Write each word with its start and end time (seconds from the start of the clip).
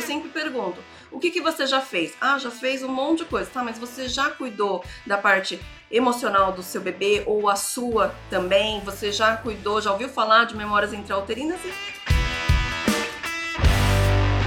eu 0.00 0.06
sempre 0.06 0.30
pergunto: 0.30 0.82
o 1.10 1.18
que, 1.18 1.30
que 1.30 1.40
você 1.40 1.66
já 1.66 1.80
fez? 1.80 2.14
Ah, 2.20 2.38
já 2.38 2.50
fez 2.50 2.82
um 2.82 2.88
monte 2.88 3.18
de 3.18 3.24
coisa, 3.26 3.50
tá? 3.52 3.62
Mas 3.62 3.78
você 3.78 4.08
já 4.08 4.30
cuidou 4.30 4.82
da 5.06 5.18
parte 5.18 5.60
emocional 5.90 6.52
do 6.52 6.62
seu 6.62 6.80
bebê 6.80 7.22
ou 7.26 7.48
a 7.48 7.56
sua 7.56 8.14
também? 8.30 8.80
Você 8.80 9.12
já 9.12 9.36
cuidou, 9.36 9.80
já 9.80 9.92
ouviu 9.92 10.08
falar 10.08 10.46
de 10.46 10.56
memórias 10.56 10.92
intrauterinas? 10.92 11.60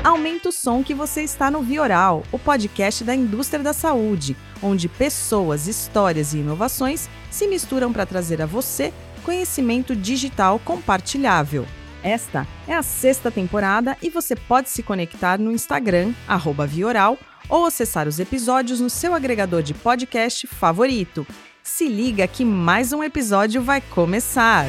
Aumenta 0.04 0.50
o 0.50 0.52
som 0.52 0.84
que 0.84 0.94
você 0.94 1.22
está 1.22 1.50
no 1.50 1.62
Vioral, 1.62 2.24
o 2.30 2.38
podcast 2.38 3.06
da 3.06 3.16
indústria 3.16 3.64
da 3.64 3.72
saúde, 3.72 4.36
onde 4.62 4.90
pessoas, 4.90 5.66
histórias 5.68 6.34
e 6.34 6.40
inovações 6.40 7.10
se 7.32 7.48
misturam 7.48 7.94
para 7.94 8.06
trazer 8.06 8.42
a 8.42 8.46
você 8.46 8.94
conhecimento 9.24 9.96
digital 9.96 10.60
compartilhável. 10.60 11.66
Esta 12.04 12.46
é 12.68 12.76
a 12.76 12.84
sexta 12.84 13.32
temporada 13.32 13.98
e 14.02 14.10
você 14.10 14.36
pode 14.36 14.70
se 14.70 14.84
conectar 14.84 15.40
no 15.40 15.52
Instagram, 15.52 16.14
Vioral, 16.68 17.18
ou 17.48 17.66
acessar 17.66 18.08
os 18.08 18.20
episódios 18.20 18.80
no 18.82 18.90
seu 18.90 19.14
agregador 19.14 19.64
de 19.64 19.74
podcast 19.74 20.46
favorito. 20.48 21.26
Se 21.64 21.88
liga 21.88 22.28
que 22.28 22.44
mais 22.44 22.92
um 22.92 23.02
episódio 23.02 23.62
vai 23.64 23.80
começar! 23.80 24.66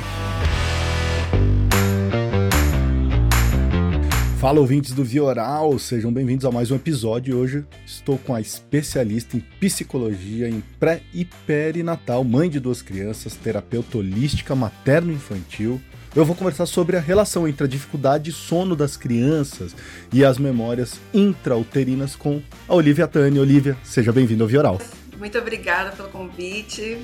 Fala 4.45 4.61
ouvintes 4.61 4.93
do 4.93 5.03
Vioral, 5.03 5.79
sejam 5.79 6.12
bem-vindos 6.12 6.45
a 6.45 6.51
mais 6.51 6.71
um 6.71 6.77
episódio. 6.77 7.39
Hoje 7.39 7.65
estou 7.87 8.19
com 8.19 8.35
a 8.35 8.43
especialista 8.43 9.39
em 9.39 9.41
psicologia 9.41 10.51
em 10.51 10.62
pré 10.79 11.01
e 11.15 11.25
perinatal, 11.25 12.23
mãe 12.23 12.51
de 12.51 12.61
duas 12.61 12.83
crianças, 12.83 13.37
terapeuta 13.37 13.97
holística 13.97 14.55
materno-infantil. 14.55 15.80
Eu 16.15 16.27
vou 16.27 16.37
conversar 16.37 16.66
sobre 16.66 16.95
a 16.95 17.01
relação 17.01 17.49
entre 17.49 17.65
a 17.65 17.66
dificuldade 17.66 18.25
de 18.25 18.33
sono 18.33 18.77
das 18.77 18.99
crianças 18.99 19.75
e 20.12 20.23
as 20.23 20.37
memórias 20.37 21.01
intrauterinas 21.15 22.15
com 22.15 22.43
a 22.68 22.74
Olivia 22.74 23.09
Tani. 23.09 23.38
Olivia, 23.38 23.79
seja 23.83 24.13
bem-vinda 24.13 24.45
ao 24.45 24.49
Vioral. 24.49 24.79
Muito 25.16 25.38
obrigada 25.38 25.93
pelo 25.93 26.11
convite. 26.11 26.99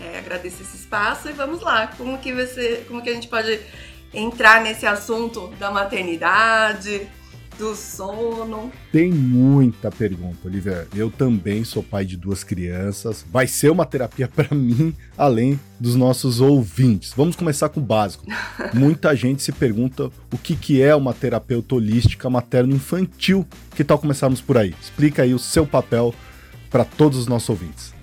É, 0.00 0.18
agradeço 0.18 0.62
esse 0.62 0.78
espaço 0.78 1.28
e 1.28 1.32
vamos 1.32 1.60
lá. 1.60 1.88
Como 1.88 2.16
que 2.16 2.32
você, 2.32 2.86
como 2.88 3.02
que 3.02 3.10
a 3.10 3.14
gente 3.14 3.28
pode 3.28 3.60
entrar 4.14 4.62
nesse 4.62 4.86
assunto 4.86 5.48
da 5.58 5.70
maternidade, 5.70 7.08
do 7.58 7.74
sono. 7.74 8.70
Tem 8.92 9.10
muita 9.10 9.90
pergunta, 9.90 10.46
Olivia. 10.46 10.86
Eu 10.94 11.10
também 11.10 11.64
sou 11.64 11.82
pai 11.82 12.04
de 12.04 12.16
duas 12.16 12.42
crianças. 12.44 13.24
Vai 13.30 13.46
ser 13.46 13.70
uma 13.70 13.86
terapia 13.86 14.28
para 14.28 14.54
mim, 14.54 14.94
além 15.16 15.58
dos 15.78 15.94
nossos 15.94 16.40
ouvintes. 16.40 17.12
Vamos 17.16 17.36
começar 17.36 17.68
com 17.68 17.80
o 17.80 17.82
básico. 17.82 18.24
Muita 18.72 19.14
gente 19.16 19.42
se 19.42 19.52
pergunta 19.52 20.10
o 20.32 20.38
que, 20.38 20.56
que 20.56 20.82
é 20.82 20.94
uma 20.94 21.12
terapeuta 21.12 21.74
holística 21.74 22.28
materno-infantil. 22.28 23.46
Que 23.74 23.84
tal 23.84 23.98
começarmos 23.98 24.40
por 24.40 24.56
aí? 24.56 24.74
Explica 24.80 25.22
aí 25.22 25.34
o 25.34 25.38
seu 25.38 25.66
papel 25.66 26.14
para 26.70 26.84
todos 26.84 27.18
os 27.18 27.26
nossos 27.26 27.50
ouvintes. 27.50 27.94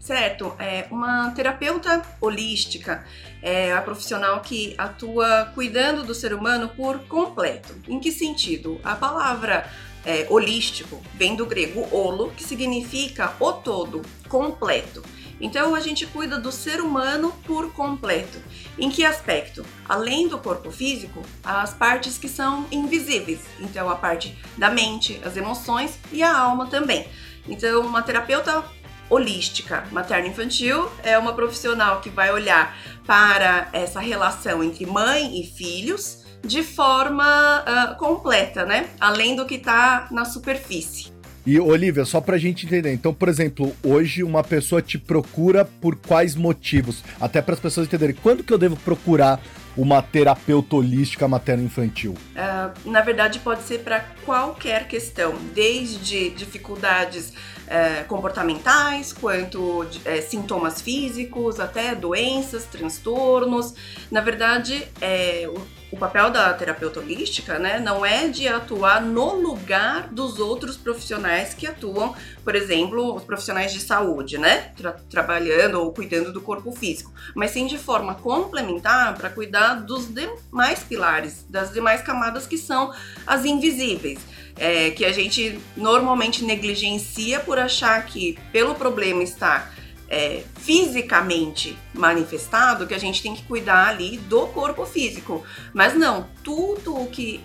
Certo, 0.00 0.54
é, 0.58 0.86
uma 0.90 1.30
terapeuta 1.32 2.02
holística 2.22 3.04
é 3.42 3.70
a 3.70 3.82
profissional 3.82 4.40
que 4.40 4.74
atua 4.78 5.52
cuidando 5.54 6.02
do 6.02 6.14
ser 6.14 6.32
humano 6.32 6.70
por 6.70 7.00
completo. 7.00 7.76
Em 7.86 8.00
que 8.00 8.10
sentido? 8.10 8.80
A 8.82 8.96
palavra 8.96 9.70
é, 10.02 10.26
holístico 10.30 11.02
vem 11.14 11.36
do 11.36 11.44
grego 11.44 11.86
holo, 11.94 12.32
que 12.34 12.42
significa 12.42 13.34
o 13.38 13.52
todo, 13.52 14.00
completo. 14.26 15.02
Então 15.38 15.74
a 15.74 15.80
gente 15.80 16.06
cuida 16.06 16.38
do 16.38 16.50
ser 16.50 16.80
humano 16.80 17.34
por 17.44 17.70
completo. 17.74 18.38
Em 18.78 18.90
que 18.90 19.04
aspecto? 19.04 19.64
Além 19.86 20.28
do 20.28 20.38
corpo 20.38 20.70
físico, 20.70 21.22
as 21.44 21.74
partes 21.74 22.16
que 22.16 22.28
são 22.28 22.66
invisíveis. 22.72 23.40
Então 23.58 23.88
a 23.88 23.96
parte 23.96 24.34
da 24.56 24.70
mente, 24.70 25.20
as 25.22 25.36
emoções 25.36 25.98
e 26.10 26.22
a 26.22 26.34
alma 26.34 26.66
também. 26.68 27.06
Então 27.46 27.82
uma 27.82 28.02
terapeuta 28.02 28.64
holística 29.10 29.84
materno-infantil 29.90 30.88
é 31.02 31.18
uma 31.18 31.34
profissional 31.34 32.00
que 32.00 32.08
vai 32.08 32.32
olhar 32.32 32.76
para 33.06 33.68
essa 33.72 34.00
relação 34.00 34.62
entre 34.62 34.86
mãe 34.86 35.40
e 35.40 35.44
filhos 35.44 36.24
de 36.42 36.62
forma 36.62 37.62
uh, 37.62 37.96
completa, 37.98 38.64
né? 38.64 38.88
Além 38.98 39.36
do 39.36 39.44
que 39.44 39.56
está 39.56 40.08
na 40.10 40.24
superfície. 40.24 41.12
E, 41.44 41.58
Olivia, 41.58 42.04
só 42.04 42.20
pra 42.20 42.38
gente 42.38 42.66
entender, 42.66 42.92
então, 42.92 43.14
por 43.14 43.28
exemplo, 43.28 43.74
hoje 43.82 44.22
uma 44.22 44.44
pessoa 44.44 44.82
te 44.82 44.98
procura 44.98 45.64
por 45.64 45.96
quais 45.96 46.34
motivos? 46.34 47.02
Até 47.20 47.40
para 47.40 47.54
as 47.54 47.60
pessoas 47.60 47.86
entenderem, 47.86 48.14
quando 48.22 48.44
que 48.44 48.52
eu 48.52 48.58
devo 48.58 48.76
procurar 48.76 49.40
uma 49.76 50.02
terapeuta 50.02 50.76
holística 50.76 51.26
materno-infantil? 51.26 52.12
Uh, 52.12 52.90
na 52.90 53.00
verdade, 53.00 53.38
pode 53.38 53.62
ser 53.62 53.80
para 53.80 54.00
qualquer 54.24 54.88
questão, 54.88 55.34
desde 55.54 56.30
dificuldades 56.30 57.30
uh, 57.30 58.04
comportamentais, 58.06 59.12
quanto 59.12 59.82
uh, 59.82 59.88
sintomas 60.28 60.80
físicos, 60.80 61.60
até 61.60 61.94
doenças, 61.94 62.64
transtornos. 62.64 63.74
Na 64.10 64.20
verdade, 64.20 64.86
é, 65.00 65.48
o 65.48 65.79
papel 65.96 66.30
da 66.30 66.52
terapeuta 66.54 67.00
holística, 67.00 67.58
né, 67.58 67.80
não 67.80 68.06
é 68.06 68.28
de 68.28 68.46
atuar 68.46 69.02
no 69.02 69.34
lugar 69.34 70.08
dos 70.08 70.38
outros 70.38 70.76
profissionais 70.76 71.52
que 71.52 71.66
atuam, 71.66 72.14
por 72.44 72.54
exemplo, 72.54 73.14
os 73.14 73.24
profissionais 73.24 73.72
de 73.72 73.80
saúde, 73.80 74.38
né, 74.38 74.72
tra 74.76 74.92
trabalhando 75.10 75.80
ou 75.80 75.92
cuidando 75.92 76.32
do 76.32 76.40
corpo 76.40 76.70
físico, 76.72 77.12
mas 77.34 77.50
sim 77.50 77.66
de 77.66 77.76
forma 77.76 78.14
complementar 78.14 79.16
para 79.16 79.30
cuidar 79.30 79.74
dos 79.74 80.06
demais 80.06 80.80
pilares, 80.80 81.44
das 81.48 81.72
demais 81.72 82.02
camadas 82.02 82.46
que 82.46 82.56
são 82.56 82.92
as 83.26 83.44
invisíveis. 83.44 84.20
É, 84.56 84.90
que 84.90 85.06
a 85.06 85.12
gente 85.12 85.58
normalmente 85.74 86.44
negligencia 86.44 87.40
por 87.40 87.58
achar 87.58 88.04
que 88.04 88.38
pelo 88.52 88.74
problema 88.74 89.22
estar 89.22 89.72
é, 90.10 90.42
fisicamente 90.58 91.78
manifestado 91.94 92.86
que 92.86 92.94
a 92.94 92.98
gente 92.98 93.22
tem 93.22 93.34
que 93.34 93.44
cuidar 93.44 93.88
ali 93.88 94.18
do 94.18 94.48
corpo 94.48 94.84
físico. 94.84 95.44
Mas 95.72 95.94
não, 95.94 96.26
tudo 96.42 97.00
o 97.00 97.06
que 97.06 97.40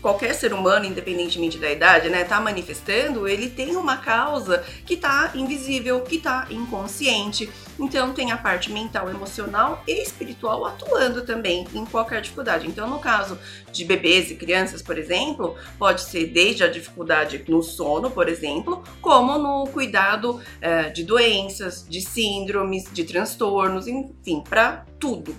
qualquer 0.00 0.34
ser 0.34 0.52
humano, 0.52 0.86
independentemente 0.86 1.58
da 1.58 1.70
idade, 1.70 2.08
né, 2.08 2.24
tá 2.24 2.40
manifestando, 2.40 3.28
ele 3.28 3.48
tem 3.48 3.76
uma 3.76 3.96
causa 3.96 4.64
que 4.84 4.96
tá 4.96 5.32
invisível, 5.34 6.00
que 6.00 6.18
tá 6.18 6.46
inconsciente. 6.50 7.50
Então 7.78 8.12
tem 8.12 8.30
a 8.30 8.36
parte 8.36 8.70
mental, 8.70 9.08
emocional 9.08 9.82
e 9.86 10.02
espiritual 10.02 10.66
atuando 10.66 11.22
também 11.22 11.66
em 11.74 11.84
qualquer 11.84 12.20
dificuldade. 12.20 12.66
Então, 12.66 12.88
no 12.88 12.98
caso 12.98 13.38
de 13.72 13.84
bebês 13.84 14.30
e 14.30 14.34
crianças, 14.34 14.82
por 14.82 14.98
exemplo, 14.98 15.56
pode 15.78 16.02
ser 16.02 16.26
desde 16.26 16.62
a 16.62 16.68
dificuldade 16.68 17.42
no 17.48 17.62
sono, 17.62 18.10
por 18.10 18.28
exemplo, 18.28 18.82
como 19.00 19.38
no 19.38 19.66
cuidado 19.68 20.40
eh, 20.60 20.90
de 20.90 21.04
doenças, 21.04 21.86
de 21.88 22.00
síndromes, 22.00 22.84
de 22.92 23.04
transtornos, 23.04 23.86
enfim, 23.86 24.42
para 24.46 24.84
tudo. 24.98 25.34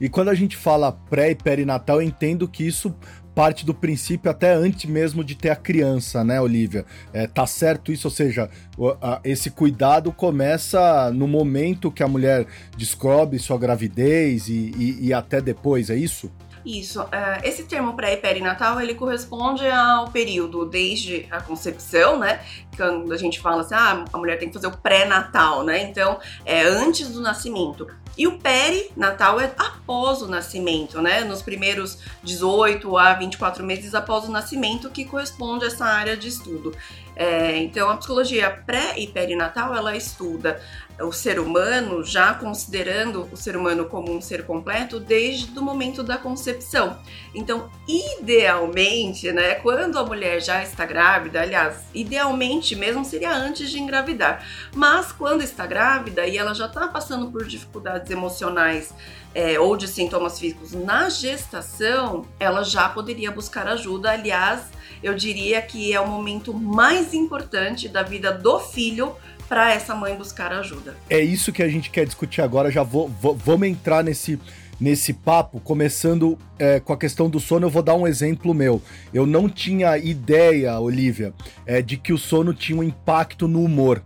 E 0.00 0.08
quando 0.08 0.28
a 0.28 0.34
gente 0.34 0.56
fala 0.56 0.92
pré 0.92 1.30
e 1.30 1.34
perinatal, 1.34 2.00
eu 2.00 2.06
entendo 2.06 2.46
que 2.46 2.64
isso 2.64 2.94
parte 3.38 3.64
do 3.64 3.72
princípio 3.72 4.28
até 4.28 4.52
antes 4.52 4.90
mesmo 4.90 5.22
de 5.22 5.36
ter 5.36 5.50
a 5.50 5.54
criança, 5.54 6.24
né, 6.24 6.40
Olivia? 6.40 6.84
É, 7.12 7.28
tá 7.28 7.46
certo 7.46 7.92
isso? 7.92 8.08
Ou 8.08 8.10
seja, 8.10 8.50
esse 9.22 9.48
cuidado 9.48 10.10
começa 10.10 11.12
no 11.12 11.28
momento 11.28 11.88
que 11.88 12.02
a 12.02 12.08
mulher 12.08 12.48
descobre 12.76 13.38
sua 13.38 13.56
gravidez 13.56 14.48
e, 14.48 14.72
e, 14.76 15.06
e 15.06 15.12
até 15.12 15.40
depois, 15.40 15.88
é 15.88 15.94
isso? 15.94 16.32
Isso. 16.66 17.00
Uh, 17.00 17.38
esse 17.44 17.62
termo 17.62 17.94
pré 17.94 18.14
e 18.14 18.16
perinatal, 18.16 18.80
ele 18.80 18.96
corresponde 18.96 19.64
ao 19.68 20.08
período 20.10 20.66
desde 20.66 21.24
a 21.30 21.40
concepção, 21.40 22.18
né? 22.18 22.40
Quando 22.76 23.12
a 23.12 23.16
gente 23.16 23.38
fala 23.38 23.62
assim, 23.62 23.76
ah, 23.76 24.04
a 24.12 24.18
mulher 24.18 24.40
tem 24.40 24.48
que 24.48 24.54
fazer 24.54 24.66
o 24.66 24.76
pré-natal, 24.76 25.62
né? 25.62 25.84
Então, 25.84 26.18
é 26.44 26.62
antes 26.62 27.08
do 27.10 27.20
nascimento. 27.20 27.86
E 28.18 28.26
o 28.26 28.36
perinatal 28.36 29.40
é 29.40 29.54
após 29.56 30.20
o 30.22 30.26
nascimento, 30.26 31.00
né? 31.00 31.22
Nos 31.22 31.40
primeiros 31.40 31.98
18 32.24 32.98
a 32.98 33.14
24 33.14 33.64
meses 33.64 33.94
após 33.94 34.24
o 34.24 34.32
nascimento, 34.32 34.90
que 34.90 35.04
corresponde 35.04 35.64
a 35.64 35.68
essa 35.68 35.84
área 35.84 36.16
de 36.16 36.26
estudo. 36.26 36.74
É, 37.18 37.56
então, 37.56 37.90
a 37.90 37.96
psicologia 37.96 38.48
pré 38.64 38.94
e 38.96 39.08
perinatal, 39.08 39.74
ela 39.74 39.96
estuda 39.96 40.62
o 41.00 41.10
ser 41.10 41.40
humano, 41.40 42.04
já 42.04 42.32
considerando 42.32 43.28
o 43.32 43.36
ser 43.36 43.56
humano 43.56 43.86
como 43.86 44.16
um 44.16 44.20
ser 44.20 44.46
completo 44.46 45.00
desde 45.00 45.58
o 45.58 45.62
momento 45.62 46.04
da 46.04 46.16
concepção. 46.16 46.96
Então, 47.34 47.68
idealmente, 47.88 49.32
né, 49.32 49.56
quando 49.56 49.98
a 49.98 50.04
mulher 50.04 50.40
já 50.40 50.62
está 50.62 50.86
grávida, 50.86 51.42
aliás, 51.42 51.86
idealmente 51.92 52.76
mesmo 52.76 53.04
seria 53.04 53.34
antes 53.34 53.68
de 53.68 53.80
engravidar, 53.80 54.46
mas 54.72 55.10
quando 55.10 55.42
está 55.42 55.66
grávida 55.66 56.24
e 56.24 56.38
ela 56.38 56.54
já 56.54 56.66
está 56.66 56.86
passando 56.86 57.32
por 57.32 57.44
dificuldades 57.44 58.10
emocionais 58.12 58.94
é, 59.34 59.58
ou 59.58 59.76
de 59.76 59.88
sintomas 59.88 60.38
físicos 60.38 60.72
na 60.72 61.08
gestação, 61.08 62.26
ela 62.38 62.62
já 62.62 62.88
poderia 62.88 63.32
buscar 63.32 63.66
ajuda. 63.66 64.12
Aliás, 64.12 64.77
eu 65.02 65.14
diria 65.14 65.60
que 65.62 65.92
é 65.92 66.00
o 66.00 66.06
momento 66.06 66.52
mais 66.52 67.14
importante 67.14 67.88
da 67.88 68.02
vida 68.02 68.32
do 68.32 68.58
filho 68.58 69.14
para 69.48 69.72
essa 69.72 69.94
mãe 69.94 70.14
buscar 70.14 70.52
ajuda. 70.52 70.96
É 71.08 71.20
isso 71.20 71.52
que 71.52 71.62
a 71.62 71.68
gente 71.68 71.90
quer 71.90 72.04
discutir 72.04 72.42
agora. 72.42 72.70
Já 72.70 72.82
vou, 72.82 73.08
vou 73.08 73.34
vamos 73.34 73.68
entrar 73.68 74.04
nesse 74.04 74.38
nesse 74.80 75.12
papo, 75.12 75.58
começando 75.60 76.38
é, 76.58 76.78
com 76.78 76.92
a 76.92 76.96
questão 76.96 77.28
do 77.28 77.40
sono, 77.40 77.66
eu 77.66 77.70
vou 77.70 77.82
dar 77.82 77.94
um 77.94 78.06
exemplo 78.06 78.54
meu. 78.54 78.80
Eu 79.12 79.26
não 79.26 79.48
tinha 79.48 79.98
ideia, 79.98 80.78
Olivia, 80.78 81.34
é, 81.66 81.82
de 81.82 81.96
que 81.96 82.12
o 82.12 82.18
sono 82.18 82.54
tinha 82.54 82.78
um 82.78 82.82
impacto 82.82 83.48
no 83.48 83.62
humor. 83.62 84.02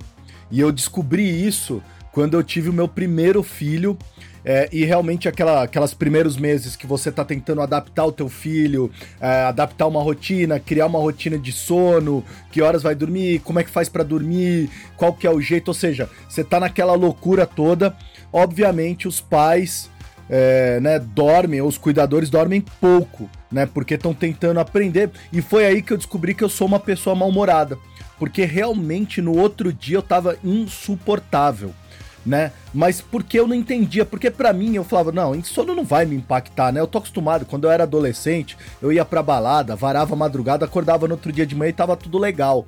E 0.51 0.61
eu 0.61 0.73
descobri 0.73 1.47
isso 1.47 1.83
quando 2.11 2.35
eu 2.35 2.43
tive 2.43 2.69
o 2.69 2.73
meu 2.73 2.89
primeiro 2.89 3.43
filho. 3.43 3.99
É, 4.45 4.69
e 4.73 4.85
realmente 4.85 5.29
aquela, 5.29 5.63
aquelas 5.63 5.95
primeiros 5.95 6.37
meses 6.37 6.75
que 6.75 6.87
você 6.87 7.11
está 7.11 7.25
tentando 7.25 7.61
adaptar 7.61 8.05
o 8.05 8.13
teu 8.13 8.29
filho, 8.29 8.91
é, 9.21 9.45
adaptar 9.45 9.87
uma 9.87 10.03
rotina, 10.03 10.59
criar 10.59 10.87
uma 10.87 10.99
rotina 10.99 11.39
de 11.39 11.53
sono, 11.53 12.25
que 12.51 12.61
horas 12.61 12.83
vai 12.83 12.95
dormir, 12.95 13.41
como 13.41 13.61
é 13.61 13.65
que 13.65 13.71
faz 13.71 13.89
para 13.89 14.03
dormir, 14.03 14.69
qual 14.97 15.13
que 15.13 15.27
é 15.27 15.31
o 15.31 15.41
jeito, 15.41 15.69
ou 15.69 15.75
seja, 15.75 16.09
você 16.29 16.41
está 16.41 16.59
naquela 16.59 16.95
loucura 16.95 17.47
toda. 17.47 17.97
Obviamente 18.33 19.07
os 19.07 19.21
pais 19.21 19.91
é, 20.29 20.81
né, 20.81 20.99
dormem, 20.99 21.61
os 21.61 21.77
cuidadores 21.77 22.31
dormem 22.31 22.65
pouco, 22.81 23.29
né? 23.51 23.67
Porque 23.67 23.95
estão 23.95 24.15
tentando 24.15 24.61
aprender. 24.61 25.11
E 25.31 25.43
foi 25.43 25.67
aí 25.67 25.83
que 25.83 25.93
eu 25.93 25.97
descobri 25.99 26.35
que 26.35 26.43
eu 26.43 26.49
sou 26.49 26.67
uma 26.67 26.81
pessoa 26.81 27.15
mal-humorada. 27.15 27.79
Porque 28.19 28.45
realmente 28.45 29.21
no 29.21 29.37
outro 29.37 29.73
dia 29.73 29.99
eu 29.99 30.03
tava 30.03 30.39
insuportável. 30.43 31.75
Né? 32.25 32.53
Mas 32.73 33.01
porque 33.01 33.39
eu 33.39 33.49
não 33.49 33.57
entendia, 33.57 34.05
porque 34.05 34.31
para 34.31 34.53
mim 34.53 34.77
eu 34.77 34.85
falava, 34.85 35.11
não, 35.11 35.43
sono 35.43 35.75
não 35.75 35.85
vai 35.85 36.07
me 36.07 36.15
impactar, 36.15 36.73
né? 36.73 36.79
Eu 36.79 36.87
tô 36.87 36.99
acostumado, 36.99 37.45
quando 37.45 37.65
eu 37.65 37.71
era 37.71 37.83
adolescente, 37.83 38.57
eu 38.81 38.93
ia 38.93 39.05
pra 39.05 39.25
balada, 39.25 39.75
varava 39.75 40.15
madrugada, 40.15 40.65
acordava 40.65 41.09
no 41.09 41.15
outro 41.15 41.33
dia 41.33 41.45
de 41.45 41.57
manhã 41.57 41.71
e 41.71 41.73
tava 41.73 41.97
tudo 41.97 42.19
legal. 42.19 42.65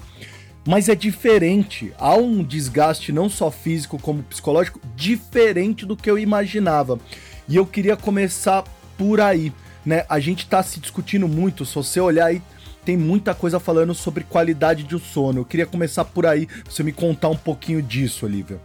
Mas 0.66 0.88
é 0.88 0.94
diferente, 0.94 1.92
há 1.98 2.16
um 2.16 2.42
desgaste 2.42 3.12
não 3.12 3.28
só 3.28 3.50
físico 3.50 3.98
como 3.98 4.22
psicológico 4.22 4.80
diferente 4.96 5.84
do 5.84 5.96
que 5.96 6.10
eu 6.10 6.18
imaginava. 6.18 6.98
E 7.46 7.54
eu 7.54 7.66
queria 7.66 7.96
começar 7.96 8.64
por 8.96 9.20
aí, 9.20 9.52
né? 9.84 10.06
A 10.08 10.18
gente 10.18 10.46
tá 10.46 10.62
se 10.62 10.80
discutindo 10.80 11.28
muito, 11.28 11.66
se 11.66 11.74
você 11.74 12.00
olhar 12.00 12.26
aí, 12.26 12.42
tem 12.84 12.96
muita 12.96 13.34
coisa 13.34 13.60
falando 13.60 13.94
sobre 13.94 14.24
qualidade 14.24 14.84
de 14.84 14.98
sono. 14.98 15.40
Eu 15.40 15.44
queria 15.44 15.66
começar 15.66 16.04
por 16.04 16.26
aí, 16.26 16.48
você 16.68 16.82
me 16.82 16.92
contar 16.92 17.28
um 17.28 17.36
pouquinho 17.36 17.82
disso, 17.82 18.24
Olivia. 18.24 18.58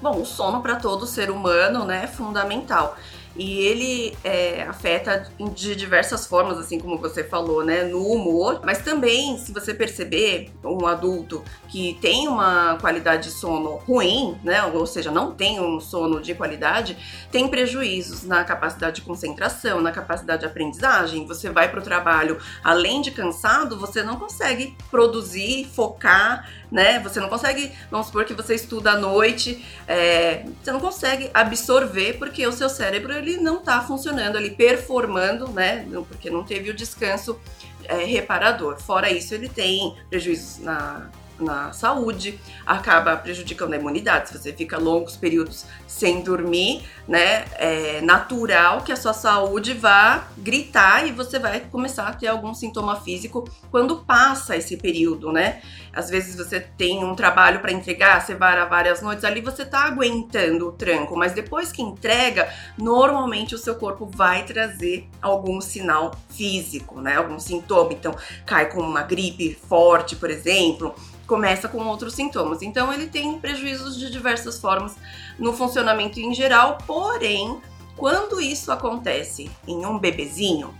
Bom, 0.00 0.20
o 0.20 0.24
sono 0.24 0.62
para 0.62 0.76
todo 0.76 1.06
ser 1.06 1.30
humano, 1.30 1.84
né, 1.84 2.04
é 2.04 2.06
fundamental 2.06 2.96
e 3.38 3.60
ele 3.60 4.18
é, 4.24 4.62
afeta 4.62 5.30
de 5.54 5.76
diversas 5.76 6.26
formas, 6.26 6.58
assim 6.58 6.78
como 6.80 6.98
você 6.98 7.22
falou, 7.22 7.64
né, 7.64 7.84
no 7.84 8.04
humor, 8.04 8.60
mas 8.64 8.78
também, 8.82 9.38
se 9.38 9.52
você 9.52 9.72
perceber, 9.72 10.50
um 10.64 10.86
adulto 10.86 11.42
que 11.68 11.96
tem 12.00 12.26
uma 12.26 12.76
qualidade 12.80 13.28
de 13.28 13.30
sono 13.30 13.76
ruim, 13.76 14.36
né, 14.42 14.64
ou 14.64 14.84
seja, 14.86 15.10
não 15.10 15.32
tem 15.32 15.60
um 15.60 15.78
sono 15.78 16.20
de 16.20 16.34
qualidade, 16.34 16.96
tem 17.30 17.46
prejuízos 17.46 18.24
na 18.24 18.42
capacidade 18.42 18.96
de 18.96 19.02
concentração, 19.02 19.80
na 19.80 19.92
capacidade 19.92 20.40
de 20.40 20.46
aprendizagem. 20.46 21.26
Você 21.26 21.48
vai 21.48 21.70
para 21.70 21.78
o 21.78 21.82
trabalho, 21.82 22.38
além 22.64 23.00
de 23.00 23.12
cansado, 23.12 23.78
você 23.78 24.02
não 24.02 24.16
consegue 24.16 24.76
produzir, 24.90 25.64
focar, 25.66 26.48
né? 26.70 26.98
Você 27.00 27.20
não 27.20 27.28
consegue, 27.28 27.72
vamos 27.90 28.06
supor 28.06 28.24
que 28.24 28.34
você 28.34 28.54
estuda 28.54 28.92
à 28.92 28.96
noite, 28.98 29.64
é, 29.86 30.44
você 30.62 30.72
não 30.72 30.80
consegue 30.80 31.30
absorver 31.32 32.14
porque 32.18 32.46
o 32.46 32.52
seu 32.52 32.68
cérebro 32.68 33.12
ele 33.12 33.36
não 33.38 33.58
está 33.58 33.80
funcionando, 33.80 34.36
ali 34.36 34.50
performando, 34.50 35.48
né? 35.48 35.86
Porque 36.08 36.30
não 36.30 36.44
teve 36.44 36.70
o 36.70 36.74
descanso 36.74 37.38
é, 37.84 38.04
reparador. 38.04 38.78
Fora 38.78 39.10
isso, 39.10 39.34
ele 39.34 39.48
tem 39.48 39.96
prejuízos 40.08 40.58
na 40.58 41.10
na 41.38 41.72
saúde, 41.72 42.38
acaba 42.66 43.16
prejudicando 43.16 43.74
a 43.74 43.76
imunidade. 43.76 44.28
Se 44.28 44.38
você 44.38 44.52
fica 44.52 44.78
longos 44.78 45.16
períodos 45.16 45.64
sem 45.86 46.22
dormir, 46.22 46.82
né, 47.06 47.44
é 47.54 48.00
natural 48.00 48.82
que 48.82 48.92
a 48.92 48.96
sua 48.96 49.12
saúde 49.12 49.72
vá 49.74 50.28
gritar 50.36 51.06
e 51.06 51.12
você 51.12 51.38
vai 51.38 51.60
começar 51.60 52.08
a 52.08 52.12
ter 52.12 52.26
algum 52.26 52.52
sintoma 52.54 53.00
físico 53.00 53.48
quando 53.70 53.96
passa 53.98 54.56
esse 54.56 54.76
período, 54.76 55.32
né? 55.32 55.60
Às 55.92 56.10
vezes 56.10 56.36
você 56.36 56.60
tem 56.60 57.04
um 57.04 57.14
trabalho 57.14 57.60
para 57.60 57.72
entregar, 57.72 58.20
você 58.20 58.34
vara 58.34 58.64
várias 58.66 59.02
noites, 59.02 59.24
ali 59.24 59.40
você 59.40 59.64
tá 59.64 59.80
aguentando 59.80 60.68
o 60.68 60.72
tranco, 60.72 61.16
mas 61.16 61.32
depois 61.32 61.72
que 61.72 61.82
entrega, 61.82 62.48
normalmente 62.76 63.54
o 63.54 63.58
seu 63.58 63.74
corpo 63.74 64.06
vai 64.06 64.44
trazer 64.44 65.08
algum 65.20 65.60
sinal 65.60 66.14
físico, 66.28 67.00
né? 67.00 67.16
Algum 67.16 67.38
sintoma. 67.38 67.92
Então, 67.92 68.14
cai 68.46 68.70
com 68.70 68.80
uma 68.80 69.02
gripe 69.02 69.58
forte, 69.68 70.14
por 70.14 70.30
exemplo, 70.30 70.94
começa 71.28 71.68
com 71.68 71.86
outros 71.86 72.14
sintomas. 72.14 72.62
Então 72.62 72.92
ele 72.92 73.06
tem 73.06 73.38
prejuízos 73.38 73.96
de 73.96 74.10
diversas 74.10 74.58
formas 74.58 74.96
no 75.38 75.52
funcionamento 75.52 76.18
em 76.18 76.34
geral, 76.34 76.78
porém, 76.86 77.60
quando 77.96 78.40
isso 78.40 78.72
acontece 78.72 79.48
em 79.66 79.84
um 79.86 79.98
bebezinho, 79.98 80.74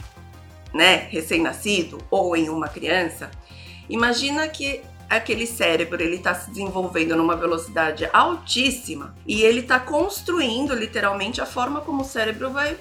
né, 0.75 1.07
recém-nascido 1.11 1.99
ou 2.11 2.35
em 2.35 2.49
uma 2.49 2.69
criança, 2.69 3.31
imagina 3.89 4.49
que 4.49 4.81
aquele 5.09 5.47
cérebro 5.47 6.03
ele 6.03 6.17
está 6.17 6.35
se 6.35 6.51
desenvolvendo 6.51 7.17
numa 7.17 7.37
velocidade 7.37 8.09
altíssima 8.13 9.15
e 9.27 9.43
ele 9.43 9.61
está 9.61 9.79
construindo 9.79 10.75
literalmente 10.75 11.41
a 11.41 11.47
forma 11.47 11.81
como 11.81 12.03
o 12.03 12.05
cérebro 12.05 12.51
vai 12.51 12.77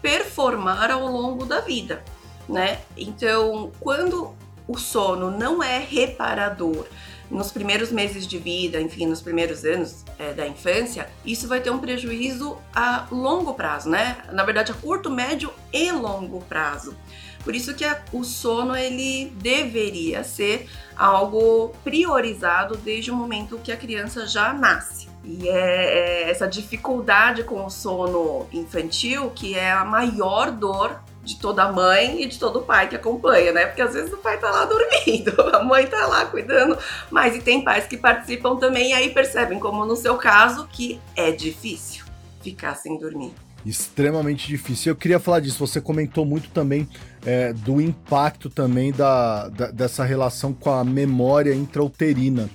performar 0.00 0.90
ao 0.90 1.06
longo 1.06 1.44
da 1.44 1.60
vida, 1.60 2.04
né? 2.48 2.80
Então, 2.96 3.70
quando 3.80 4.34
o 4.66 4.78
sono 4.78 5.30
não 5.30 5.62
é 5.62 5.78
reparador, 5.78 6.86
nos 7.32 7.50
primeiros 7.50 7.90
meses 7.90 8.26
de 8.26 8.38
vida, 8.38 8.80
enfim, 8.80 9.06
nos 9.06 9.22
primeiros 9.22 9.64
anos 9.64 10.04
é, 10.18 10.32
da 10.34 10.46
infância, 10.46 11.08
isso 11.24 11.48
vai 11.48 11.60
ter 11.60 11.70
um 11.70 11.78
prejuízo 11.78 12.58
a 12.74 13.06
longo 13.10 13.54
prazo, 13.54 13.88
né? 13.88 14.18
Na 14.30 14.44
verdade, 14.44 14.70
a 14.70 14.74
curto, 14.74 15.10
médio 15.10 15.50
e 15.72 15.90
longo 15.90 16.40
prazo. 16.42 16.94
Por 17.42 17.56
isso 17.56 17.74
que 17.74 17.84
a, 17.84 18.00
o 18.12 18.22
sono 18.22 18.76
ele 18.76 19.32
deveria 19.36 20.22
ser 20.22 20.68
algo 20.94 21.70
priorizado 21.82 22.76
desde 22.76 23.10
o 23.10 23.16
momento 23.16 23.58
que 23.58 23.72
a 23.72 23.76
criança 23.76 24.26
já 24.26 24.52
nasce. 24.52 25.08
E 25.24 25.48
é, 25.48 26.24
é 26.24 26.30
essa 26.30 26.46
dificuldade 26.46 27.44
com 27.44 27.64
o 27.64 27.70
sono 27.70 28.46
infantil 28.52 29.30
que 29.30 29.54
é 29.54 29.72
a 29.72 29.84
maior 29.84 30.50
dor 30.50 31.01
de 31.22 31.36
toda 31.36 31.70
mãe 31.70 32.22
e 32.22 32.26
de 32.26 32.38
todo 32.38 32.62
pai 32.62 32.88
que 32.88 32.96
acompanha, 32.96 33.52
né? 33.52 33.66
Porque 33.66 33.82
às 33.82 33.94
vezes 33.94 34.12
o 34.12 34.16
pai 34.16 34.38
tá 34.38 34.50
lá 34.50 34.64
dormindo, 34.64 35.32
a 35.54 35.62
mãe 35.62 35.86
tá 35.86 36.06
lá 36.06 36.26
cuidando, 36.26 36.76
mas 37.10 37.36
e 37.36 37.40
tem 37.40 37.62
pais 37.62 37.86
que 37.86 37.96
participam 37.96 38.56
também 38.56 38.90
e 38.90 38.92
aí 38.92 39.10
percebem, 39.10 39.58
como 39.58 39.84
no 39.86 39.96
seu 39.96 40.16
caso, 40.16 40.66
que 40.72 41.00
é 41.16 41.30
difícil 41.30 42.04
ficar 42.42 42.74
sem 42.74 42.98
dormir. 42.98 43.32
Extremamente 43.64 44.48
difícil. 44.48 44.90
Eu 44.90 44.96
queria 44.96 45.20
falar 45.20 45.38
disso. 45.38 45.64
Você 45.64 45.80
comentou 45.80 46.26
muito 46.26 46.48
também 46.50 46.88
é, 47.24 47.52
do 47.52 47.80
impacto 47.80 48.50
também 48.50 48.90
da, 48.90 49.48
da, 49.48 49.70
dessa 49.70 50.04
relação 50.04 50.52
com 50.52 50.70
a 50.70 50.82
memória 50.82 51.54
intrauterina, 51.54 52.50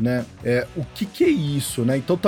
né? 0.00 0.26
É, 0.44 0.66
o 0.76 0.84
que, 0.84 1.06
que 1.06 1.22
é 1.22 1.28
isso, 1.28 1.82
né? 1.82 1.96
Então 1.96 2.18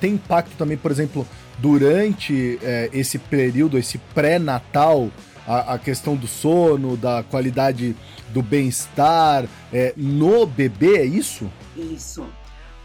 tem 0.00 0.14
impacto 0.14 0.56
também, 0.56 0.76
por 0.76 0.90
exemplo, 0.90 1.24
durante 1.58 2.58
é, 2.60 2.90
esse 2.92 3.18
período, 3.18 3.78
esse 3.78 3.98
pré-natal, 3.98 5.08
a, 5.46 5.74
a, 5.74 5.78
questão 5.78 6.16
do 6.16 6.26
sono, 6.26 6.96
da 6.96 7.22
qualidade 7.22 7.94
do 8.30 8.42
bem-estar 8.42 9.46
é, 9.72 9.92
no 9.96 10.46
bebê, 10.46 10.98
é 10.98 11.04
isso? 11.04 11.50
Isso. 11.76 12.26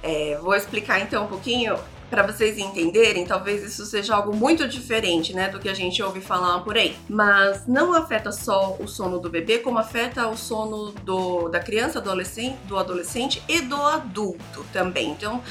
É, 0.03 0.38
vou 0.41 0.56
explicar 0.56 1.00
então 1.00 1.25
um 1.25 1.27
pouquinho 1.27 1.77
para 2.12 2.27
vocês 2.27 2.58
entenderem, 2.58 3.25
talvez 3.25 3.63
isso 3.63 3.86
seja 3.86 4.15
algo 4.15 4.36
muito 4.36 4.68
diferente, 4.68 5.34
né, 5.34 5.48
do 5.48 5.60
que 5.60 5.70
a 5.70 5.74
gente 5.74 6.03
ouve 6.03 6.20
falar 6.20 6.60
por 6.60 6.75
aí. 6.75 6.94
Mas 7.08 7.65
não 7.65 7.94
afeta 7.94 8.34
só 8.34 8.75
o 8.77 8.86
sono 8.86 9.18
do 9.18 9.30
bebê, 9.30 9.60
como 9.60 9.80
afeta 9.80 10.27
o 10.27 10.36
sono 10.36 10.91
do, 11.06 11.48
da 11.48 11.62
criança, 11.62 12.00
adolescente, 12.00 12.58
do 12.68 12.77
adolescente 12.77 13.41
e 13.48 13.62
do 13.62 13.82
adulto 13.82 14.65
também. 14.74 15.12
Então, 15.12 15.41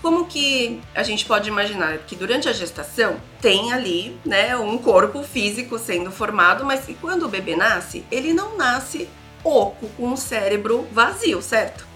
como 0.00 0.26
que 0.26 0.80
a 0.94 1.02
gente 1.02 1.24
pode 1.24 1.48
imaginar 1.48 1.98
que 1.98 2.14
durante 2.14 2.48
a 2.48 2.52
gestação 2.52 3.16
tem 3.40 3.72
ali, 3.72 4.18
né, 4.24 4.56
um 4.56 4.78
corpo 4.78 5.22
físico 5.22 5.78
sendo 5.78 6.10
formado, 6.10 6.64
mas 6.64 6.84
quando 7.00 7.24
o 7.24 7.28
bebê 7.28 7.56
nasce, 7.56 8.04
ele 8.10 8.32
não 8.32 8.56
nasce 8.56 9.08
oco, 9.42 9.88
com 9.96 10.08
um 10.08 10.16
cérebro 10.16 10.86
vazio, 10.92 11.42
certo? 11.42 11.86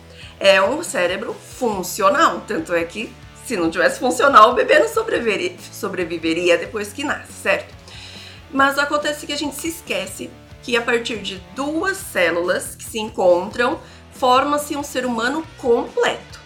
É 0.40 0.60
um 0.60 0.82
cérebro 0.82 1.34
funcional, 1.34 2.42
tanto 2.46 2.74
é 2.74 2.84
que 2.84 3.12
se 3.44 3.56
não 3.56 3.70
tivesse 3.70 4.00
funcional, 4.00 4.50
o 4.50 4.54
bebê 4.54 4.78
não 4.78 4.88
sobreviveria, 4.88 5.56
sobreviveria 5.72 6.58
depois 6.58 6.92
que 6.92 7.04
nasce, 7.04 7.32
certo? 7.32 7.72
Mas 8.50 8.78
acontece 8.78 9.26
que 9.26 9.32
a 9.32 9.38
gente 9.38 9.56
se 9.56 9.68
esquece 9.68 10.30
que 10.62 10.76
a 10.76 10.82
partir 10.82 11.18
de 11.18 11.42
duas 11.54 11.96
células 11.96 12.74
que 12.74 12.84
se 12.84 12.98
encontram, 12.98 13.80
forma-se 14.12 14.76
um 14.76 14.82
ser 14.82 15.04
humano 15.04 15.44
completo 15.58 16.41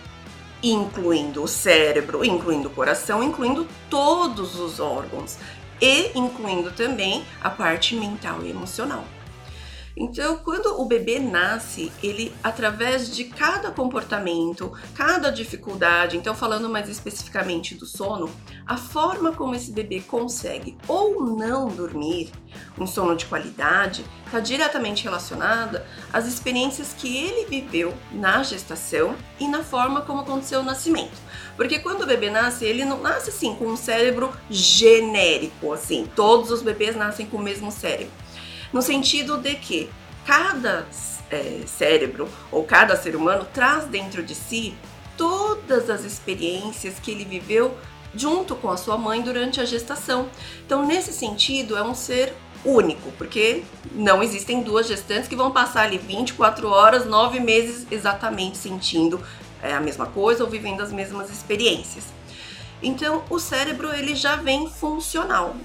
incluindo 0.62 1.42
o 1.42 1.48
cérebro, 1.48 2.24
incluindo 2.24 2.68
o 2.68 2.72
coração, 2.72 3.22
incluindo 3.22 3.66
todos 3.90 4.58
os 4.58 4.80
órgãos 4.80 5.38
e 5.80 6.10
incluindo 6.18 6.70
também 6.70 7.24
a 7.42 7.50
parte 7.50 7.94
mental 7.94 8.42
e 8.42 8.50
emocional. 8.50 9.04
Então, 9.98 10.36
quando 10.36 10.78
o 10.78 10.84
bebê 10.84 11.18
nasce, 11.18 11.90
ele, 12.02 12.30
através 12.44 13.10
de 13.10 13.24
cada 13.24 13.70
comportamento, 13.70 14.70
cada 14.94 15.30
dificuldade, 15.30 16.18
então, 16.18 16.34
falando 16.34 16.68
mais 16.68 16.90
especificamente 16.90 17.74
do 17.74 17.86
sono, 17.86 18.30
a 18.66 18.76
forma 18.76 19.32
como 19.32 19.54
esse 19.54 19.72
bebê 19.72 20.02
consegue 20.02 20.76
ou 20.86 21.24
não 21.24 21.68
dormir, 21.68 22.30
um 22.78 22.86
sono 22.86 23.16
de 23.16 23.24
qualidade, 23.24 24.04
está 24.26 24.38
diretamente 24.38 25.02
relacionada 25.02 25.86
às 26.12 26.26
experiências 26.26 26.92
que 26.92 27.16
ele 27.16 27.46
viveu 27.46 27.94
na 28.12 28.42
gestação 28.42 29.16
e 29.40 29.48
na 29.48 29.64
forma 29.64 30.02
como 30.02 30.20
aconteceu 30.20 30.60
o 30.60 30.64
nascimento. 30.64 31.16
Porque 31.56 31.78
quando 31.78 32.02
o 32.02 32.06
bebê 32.06 32.28
nasce, 32.28 32.66
ele 32.66 32.84
não 32.84 33.00
nasce 33.00 33.30
assim 33.30 33.54
com 33.54 33.64
um 33.64 33.76
cérebro 33.76 34.30
genérico, 34.50 35.72
assim, 35.72 36.06
todos 36.14 36.50
os 36.50 36.60
bebês 36.60 36.94
nascem 36.94 37.24
com 37.24 37.38
o 37.38 37.42
mesmo 37.42 37.72
cérebro 37.72 38.25
no 38.76 38.82
sentido 38.82 39.38
de 39.38 39.54
que 39.54 39.88
cada 40.26 40.86
é, 41.30 41.62
cérebro 41.64 42.28
ou 42.52 42.62
cada 42.62 42.94
ser 42.94 43.16
humano 43.16 43.46
traz 43.50 43.86
dentro 43.86 44.22
de 44.22 44.34
si 44.34 44.74
todas 45.16 45.88
as 45.88 46.04
experiências 46.04 46.98
que 46.98 47.10
ele 47.10 47.24
viveu 47.24 47.74
junto 48.14 48.54
com 48.54 48.70
a 48.70 48.76
sua 48.76 48.98
mãe 48.98 49.22
durante 49.22 49.62
a 49.62 49.64
gestação. 49.64 50.28
Então, 50.66 50.86
nesse 50.86 51.10
sentido, 51.14 51.74
é 51.74 51.82
um 51.82 51.94
ser 51.94 52.34
único, 52.62 53.10
porque 53.12 53.62
não 53.92 54.22
existem 54.22 54.62
duas 54.62 54.86
gestantes 54.86 55.26
que 55.26 55.34
vão 55.34 55.50
passar 55.50 55.84
ali 55.84 55.96
24 55.96 56.68
horas, 56.68 57.06
9 57.06 57.40
meses 57.40 57.86
exatamente 57.90 58.58
sentindo 58.58 59.18
é, 59.62 59.72
a 59.72 59.80
mesma 59.80 60.04
coisa 60.04 60.44
ou 60.44 60.50
vivendo 60.50 60.82
as 60.82 60.92
mesmas 60.92 61.30
experiências. 61.30 62.04
Então, 62.82 63.24
o 63.30 63.38
cérebro 63.38 63.90
ele 63.94 64.14
já 64.14 64.36
vem 64.36 64.68
funcional. 64.68 65.56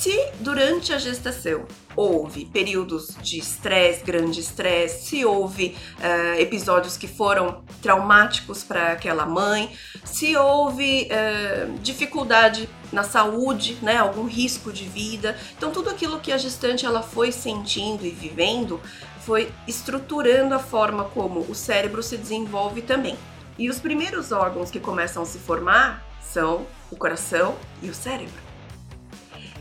Se 0.00 0.32
durante 0.40 0.94
a 0.94 0.98
gestação 0.98 1.66
houve 1.94 2.46
períodos 2.46 3.14
de 3.20 3.38
estresse, 3.38 4.02
grande 4.02 4.40
estresse, 4.40 5.10
se 5.10 5.26
houve 5.26 5.76
uh, 5.98 6.40
episódios 6.40 6.96
que 6.96 7.06
foram 7.06 7.62
traumáticos 7.82 8.64
para 8.64 8.92
aquela 8.92 9.26
mãe, 9.26 9.76
se 10.02 10.34
houve 10.34 11.06
uh, 11.06 11.78
dificuldade 11.80 12.66
na 12.90 13.02
saúde, 13.02 13.76
né, 13.82 13.98
algum 13.98 14.24
risco 14.24 14.72
de 14.72 14.84
vida. 14.84 15.36
Então 15.54 15.70
tudo 15.70 15.90
aquilo 15.90 16.18
que 16.18 16.32
a 16.32 16.38
gestante 16.38 16.86
ela 16.86 17.02
foi 17.02 17.30
sentindo 17.30 18.06
e 18.06 18.10
vivendo 18.10 18.80
foi 19.18 19.52
estruturando 19.68 20.54
a 20.54 20.58
forma 20.58 21.04
como 21.04 21.40
o 21.40 21.54
cérebro 21.54 22.02
se 22.02 22.16
desenvolve 22.16 22.80
também. 22.80 23.18
E 23.58 23.68
os 23.68 23.78
primeiros 23.78 24.32
órgãos 24.32 24.70
que 24.70 24.80
começam 24.80 25.22
a 25.22 25.26
se 25.26 25.38
formar 25.38 26.02
são 26.22 26.66
o 26.90 26.96
coração 26.96 27.54
e 27.82 27.90
o 27.90 27.94
cérebro. 27.94 28.49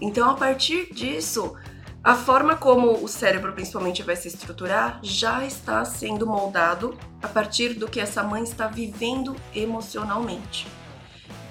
Então, 0.01 0.29
a 0.29 0.34
partir 0.34 0.94
disso, 0.94 1.56
a 2.03 2.15
forma 2.15 2.56
como 2.56 3.03
o 3.03 3.08
cérebro 3.08 3.51
principalmente 3.51 4.01
vai 4.01 4.15
se 4.15 4.29
estruturar 4.29 5.00
já 5.03 5.46
está 5.46 5.84
sendo 5.84 6.25
moldado 6.25 6.98
a 7.22 7.27
partir 7.27 7.74
do 7.74 7.88
que 7.88 8.00
essa 8.00 8.24
mãe 8.24 8.44
está 8.44 8.68
vivendo 8.68 9.36
emocionalmente. 9.53 10.65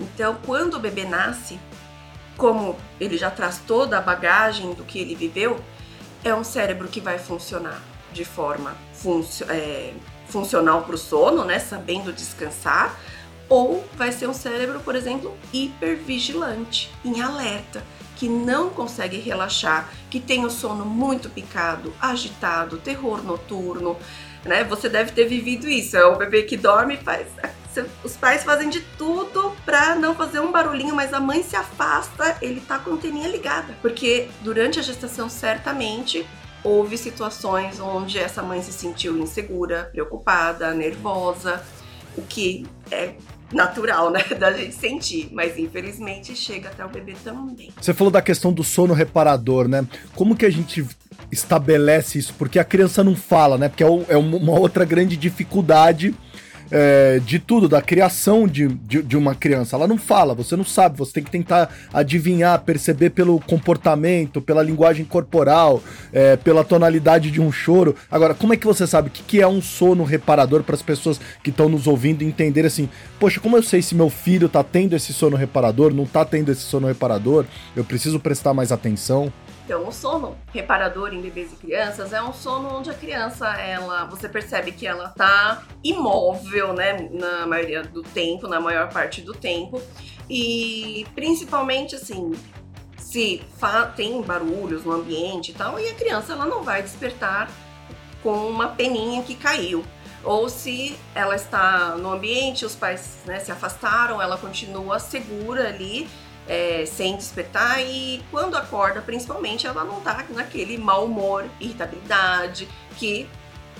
Então, 0.00 0.38
quando 0.46 0.74
o 0.74 0.80
bebê 0.80 1.04
nasce, 1.04 1.58
como 2.36 2.76
ele 2.98 3.18
já 3.18 3.30
traz 3.30 3.58
toda 3.66 3.98
a 3.98 4.00
bagagem 4.00 4.72
do 4.72 4.84
que 4.84 4.98
ele 4.98 5.14
viveu, 5.14 5.60
é 6.24 6.34
um 6.34 6.44
cérebro 6.44 6.88
que 6.88 7.00
vai 7.00 7.18
funcionar 7.18 7.82
de 8.12 8.24
forma 8.24 8.74
funcio 8.94 9.46
é, 9.50 9.92
funcional 10.28 10.82
para 10.82 10.94
o 10.94 10.98
sono, 10.98 11.44
né, 11.44 11.58
sabendo 11.58 12.12
descansar, 12.12 12.98
ou 13.48 13.84
vai 13.96 14.12
ser 14.12 14.28
um 14.28 14.34
cérebro, 14.34 14.80
por 14.80 14.94
exemplo, 14.94 15.36
hipervigilante, 15.52 16.90
em 17.04 17.20
alerta 17.20 17.82
que 18.18 18.28
não 18.28 18.68
consegue 18.70 19.18
relaxar, 19.18 19.88
que 20.10 20.18
tem 20.18 20.44
o 20.44 20.50
sono 20.50 20.84
muito 20.84 21.30
picado, 21.30 21.94
agitado, 22.00 22.78
terror 22.78 23.22
noturno, 23.22 23.96
né? 24.44 24.64
Você 24.64 24.88
deve 24.88 25.12
ter 25.12 25.26
vivido 25.26 25.68
isso. 25.68 25.96
É 25.96 26.04
o 26.04 26.16
bebê 26.16 26.42
que 26.42 26.56
dorme 26.56 26.94
e 26.94 26.96
faz. 26.98 27.28
Os 28.02 28.16
pais 28.16 28.42
fazem 28.42 28.68
de 28.68 28.80
tudo 28.98 29.52
para 29.64 29.94
não 29.94 30.14
fazer 30.16 30.40
um 30.40 30.50
barulhinho, 30.50 30.96
mas 30.96 31.14
a 31.14 31.20
mãe 31.20 31.44
se 31.44 31.54
afasta, 31.54 32.36
ele 32.42 32.60
tá 32.60 32.78
com 32.80 32.90
a 32.90 32.94
anteninha 32.94 33.28
ligada. 33.28 33.76
Porque 33.80 34.28
durante 34.40 34.80
a 34.80 34.82
gestação, 34.82 35.28
certamente, 35.28 36.26
houve 36.64 36.98
situações 36.98 37.78
onde 37.78 38.18
essa 38.18 38.42
mãe 38.42 38.60
se 38.62 38.72
sentiu 38.72 39.16
insegura, 39.16 39.90
preocupada, 39.92 40.74
nervosa, 40.74 41.62
o 42.16 42.22
que 42.22 42.66
é 42.90 43.14
natural, 43.52 44.10
né, 44.10 44.22
da 44.38 44.52
gente 44.52 44.74
sentir, 44.74 45.28
mas 45.32 45.58
infelizmente 45.58 46.34
chega 46.36 46.68
até 46.68 46.84
o 46.84 46.88
bebê 46.88 47.14
também. 47.24 47.70
Você 47.80 47.94
falou 47.94 48.10
da 48.10 48.22
questão 48.22 48.52
do 48.52 48.62
sono 48.62 48.94
reparador, 48.94 49.68
né? 49.68 49.86
Como 50.14 50.36
que 50.36 50.46
a 50.46 50.50
gente 50.50 50.86
estabelece 51.30 52.18
isso? 52.18 52.34
Porque 52.38 52.58
a 52.58 52.64
criança 52.64 53.02
não 53.02 53.16
fala, 53.16 53.58
né? 53.58 53.68
Porque 53.68 53.84
é, 53.84 53.86
é 54.08 54.16
uma 54.16 54.58
outra 54.58 54.84
grande 54.84 55.16
dificuldade 55.16 56.14
é, 56.70 57.20
de 57.24 57.38
tudo, 57.38 57.68
da 57.68 57.80
criação 57.80 58.46
de, 58.46 58.68
de, 58.68 59.02
de, 59.02 59.16
uma 59.16 59.34
criança. 59.34 59.76
Ela 59.76 59.86
não 59.86 59.98
fala, 59.98 60.34
você 60.34 60.56
não 60.56 60.64
sabe, 60.64 60.98
você 60.98 61.12
tem 61.14 61.22
que 61.22 61.30
tentar 61.30 61.74
adivinhar, 61.92 62.60
perceber 62.60 63.10
pelo 63.10 63.40
comportamento, 63.40 64.40
pela 64.40 64.62
linguagem 64.62 65.04
corporal, 65.04 65.82
é, 66.12 66.36
pela 66.36 66.64
tonalidade 66.64 67.30
de 67.30 67.40
um 67.40 67.50
choro. 67.50 67.94
Agora, 68.10 68.34
como 68.34 68.52
é 68.52 68.56
que 68.56 68.66
você 68.66 68.86
sabe 68.86 69.08
o 69.08 69.10
que, 69.10 69.22
que 69.22 69.40
é 69.40 69.48
um 69.48 69.62
sono 69.62 70.04
reparador 70.04 70.62
para 70.62 70.74
as 70.74 70.82
pessoas 70.82 71.20
que 71.42 71.50
estão 71.50 71.68
nos 71.68 71.86
ouvindo 71.86 72.22
entender 72.22 72.66
assim? 72.66 72.88
Poxa, 73.18 73.40
como 73.40 73.56
eu 73.56 73.62
sei 73.62 73.82
se 73.82 73.94
meu 73.94 74.10
filho 74.10 74.48
tá 74.48 74.62
tendo 74.62 74.94
esse 74.94 75.12
sono 75.12 75.36
reparador, 75.36 75.92
não 75.92 76.06
tá 76.06 76.24
tendo 76.24 76.50
esse 76.52 76.62
sono 76.62 76.86
reparador? 76.86 77.44
Eu 77.74 77.84
preciso 77.84 78.20
prestar 78.20 78.54
mais 78.54 78.72
atenção. 78.72 79.32
Então, 79.68 79.86
o 79.86 79.92
sono 79.92 80.34
reparador 80.50 81.12
em 81.12 81.20
bebês 81.20 81.52
e 81.52 81.56
crianças 81.56 82.14
é 82.14 82.22
um 82.22 82.32
sono 82.32 82.78
onde 82.78 82.88
a 82.88 82.94
criança, 82.94 83.46
ela, 83.48 84.06
você 84.06 84.26
percebe 84.26 84.72
que 84.72 84.86
ela 84.86 85.10
tá 85.10 85.62
imóvel, 85.84 86.72
né, 86.72 87.06
na 87.12 87.46
maioria 87.46 87.82
do 87.82 88.02
tempo, 88.02 88.48
na 88.48 88.58
maior 88.62 88.90
parte 88.90 89.20
do 89.20 89.34
tempo, 89.34 89.78
e 90.26 91.06
principalmente 91.14 91.96
assim, 91.96 92.32
se 92.96 93.42
tem 93.94 94.22
barulhos 94.22 94.86
no 94.86 94.92
ambiente 94.92 95.50
e 95.50 95.54
tal, 95.54 95.78
e 95.78 95.86
a 95.90 95.94
criança 95.94 96.32
ela 96.32 96.46
não 96.46 96.62
vai 96.62 96.82
despertar 96.82 97.50
com 98.22 98.48
uma 98.48 98.68
peninha 98.68 99.22
que 99.22 99.34
caiu. 99.34 99.84
Ou 100.24 100.48
se 100.48 100.98
ela 101.14 101.36
está 101.36 101.94
no 101.94 102.10
ambiente, 102.10 102.64
os 102.64 102.74
pais 102.74 103.18
né, 103.26 103.38
se 103.38 103.52
afastaram, 103.52 104.20
ela 104.20 104.38
continua 104.38 104.98
segura 104.98 105.68
ali 105.68 106.08
é, 106.48 106.84
sem 106.86 107.16
despertar 107.16 107.80
e 107.80 108.24
quando 108.30 108.56
acorda, 108.56 109.02
principalmente, 109.02 109.66
ela 109.66 109.84
não 109.84 110.00
tá 110.00 110.24
naquele 110.30 110.78
mau 110.78 111.04
humor, 111.04 111.44
irritabilidade 111.60 112.66
que 112.96 113.28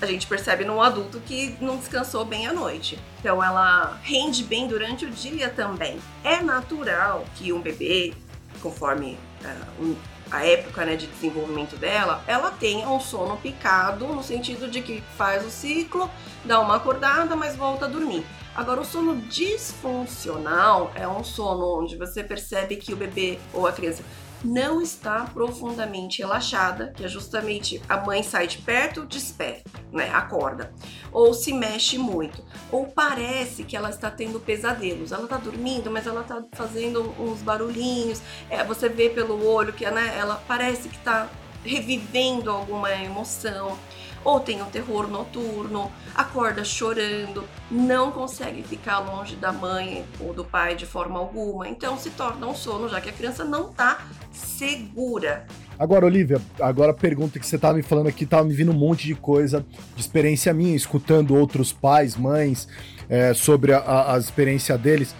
a 0.01 0.05
gente 0.05 0.27
percebe 0.27 0.63
num 0.63 0.81
adulto 0.81 1.19
que 1.19 1.57
não 1.59 1.77
descansou 1.77 2.23
bem 2.23 2.47
à 2.47 2.53
noite. 2.53 2.97
Então 3.19 3.43
ela 3.43 3.99
rende 4.01 4.43
bem 4.43 4.67
durante 4.67 5.05
o 5.05 5.09
dia 5.09 5.49
também. 5.49 5.99
É 6.23 6.41
natural 6.41 7.25
que 7.35 7.51
um 7.51 7.59
bebê, 7.59 8.13
conforme 8.61 9.17
uh, 9.43 9.83
um, 9.83 9.95
a 10.31 10.45
época 10.45 10.85
né, 10.85 10.95
de 10.95 11.07
desenvolvimento 11.07 11.75
dela, 11.75 12.23
ela 12.27 12.51
tenha 12.51 12.87
um 12.89 12.99
sono 12.99 13.37
picado, 13.37 14.07
no 14.07 14.23
sentido 14.23 14.69
de 14.69 14.81
que 14.81 15.03
faz 15.17 15.45
o 15.45 15.49
ciclo, 15.49 16.09
dá 16.45 16.59
uma 16.59 16.75
acordada, 16.75 17.35
mas 17.35 17.55
volta 17.55 17.85
a 17.85 17.87
dormir. 17.87 18.25
Agora, 18.55 18.81
o 18.81 18.85
sono 18.85 19.15
disfuncional 19.15 20.91
é 20.95 21.07
um 21.07 21.23
sono 21.23 21.79
onde 21.79 21.95
você 21.95 22.23
percebe 22.23 22.75
que 22.75 22.91
o 22.93 22.97
bebê 22.97 23.39
ou 23.53 23.65
a 23.65 23.71
criança 23.71 24.03
não 24.43 24.81
está 24.81 25.25
profundamente 25.25 26.21
relaxada, 26.21 26.93
que 26.95 27.03
é 27.03 27.07
justamente 27.07 27.81
a 27.89 27.97
mãe 27.97 28.23
sai 28.23 28.47
de 28.47 28.57
perto, 28.59 29.05
desperta, 29.05 29.69
né? 29.91 30.09
Acorda. 30.13 30.71
Ou 31.11 31.33
se 31.33 31.51
mexe 31.51 31.97
muito. 31.97 32.43
Ou 32.71 32.87
parece 32.87 33.63
que 33.63 33.75
ela 33.75 33.89
está 33.89 34.09
tendo 34.09 34.39
pesadelos. 34.39 35.11
Ela 35.11 35.23
está 35.23 35.37
dormindo, 35.37 35.91
mas 35.91 36.07
ela 36.07 36.21
está 36.21 36.43
fazendo 36.53 37.13
uns 37.19 37.41
barulhinhos. 37.41 38.21
É, 38.49 38.63
você 38.63 38.87
vê 38.87 39.09
pelo 39.09 39.45
olho 39.45 39.73
que 39.73 39.89
né, 39.89 40.15
ela 40.17 40.41
parece 40.47 40.87
que 40.87 40.95
está 40.95 41.29
revivendo 41.63 42.49
alguma 42.49 42.91
emoção 42.91 43.77
ou 44.23 44.39
tem 44.39 44.61
um 44.61 44.65
terror 44.65 45.07
noturno, 45.07 45.91
acorda 46.15 46.63
chorando, 46.63 47.43
não 47.69 48.11
consegue 48.11 48.63
ficar 48.63 48.99
longe 48.99 49.35
da 49.35 49.51
mãe 49.51 50.05
ou 50.19 50.33
do 50.33 50.43
pai 50.43 50.75
de 50.75 50.85
forma 50.85 51.19
alguma, 51.19 51.67
então 51.67 51.97
se 51.97 52.09
torna 52.11 52.47
um 52.47 52.55
sono, 52.55 52.89
já 52.89 52.99
que 52.99 53.09
a 53.09 53.13
criança 53.13 53.43
não 53.43 53.69
está 53.69 54.05
segura. 54.31 55.45
Agora, 55.77 56.05
Olivia, 56.05 56.41
agora 56.59 56.91
a 56.91 56.93
pergunta 56.93 57.39
que 57.39 57.47
você 57.47 57.55
estava 57.55 57.75
me 57.75 57.81
falando 57.83 58.07
aqui, 58.07 58.25
estava 58.25 58.43
me 58.43 58.53
vindo 58.53 58.71
um 58.71 58.77
monte 58.77 59.07
de 59.07 59.15
coisa 59.15 59.65
de 59.95 60.01
experiência 60.01 60.53
minha, 60.53 60.75
escutando 60.75 61.35
outros 61.35 61.71
pais, 61.71 62.17
mães, 62.17 62.67
é, 63.07 63.33
sobre 63.33 63.71
a, 63.71 64.13
a 64.13 64.17
experiência 64.17 64.77
deles. 64.77 65.15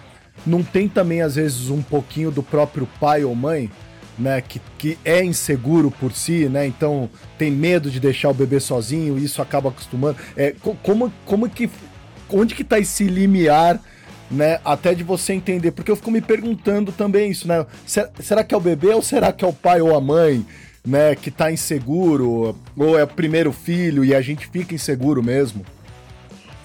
Não 0.46 0.62
tem 0.62 0.88
também, 0.88 1.22
às 1.22 1.34
vezes, 1.36 1.70
um 1.70 1.82
pouquinho 1.82 2.30
do 2.30 2.42
próprio 2.42 2.86
pai 2.98 3.24
ou 3.24 3.34
mãe? 3.34 3.70
Né, 4.20 4.40
que, 4.40 4.60
que 4.78 4.98
é 5.04 5.24
inseguro 5.24 5.90
por 5.90 6.12
si, 6.12 6.48
né, 6.48 6.66
então 6.66 7.08
tem 7.38 7.50
medo 7.50 7.90
de 7.90 7.98
deixar 7.98 8.28
o 8.28 8.34
bebê 8.34 8.60
sozinho, 8.60 9.18
e 9.18 9.24
isso 9.24 9.40
acaba 9.40 9.70
acostumando. 9.70 10.18
É, 10.36 10.54
como, 10.82 11.12
como 11.24 11.48
que, 11.48 11.70
onde 12.28 12.54
que 12.54 12.62
tá 12.62 12.78
esse 12.78 13.04
limiar, 13.04 13.80
né, 14.30 14.60
até 14.64 14.94
de 14.94 15.02
você 15.02 15.32
entender, 15.32 15.72
porque 15.72 15.90
eu 15.90 15.96
fico 15.96 16.10
me 16.10 16.20
perguntando 16.20 16.92
também 16.92 17.30
isso, 17.30 17.48
né, 17.48 17.66
será 18.20 18.44
que 18.44 18.54
é 18.54 18.56
o 18.56 18.60
bebê 18.60 18.94
ou 18.94 19.02
será 19.02 19.32
que 19.32 19.44
é 19.44 19.48
o 19.48 19.52
pai 19.52 19.80
ou 19.80 19.96
a 19.96 20.00
mãe? 20.00 20.44
né, 20.82 21.14
que 21.14 21.30
tá 21.30 21.52
inseguro, 21.52 22.56
ou 22.76 22.98
é 22.98 23.04
o 23.04 23.06
primeiro 23.06 23.52
filho 23.52 24.02
e 24.04 24.14
a 24.14 24.20
gente 24.20 24.46
fica 24.46 24.74
inseguro 24.74 25.22
mesmo? 25.22 25.64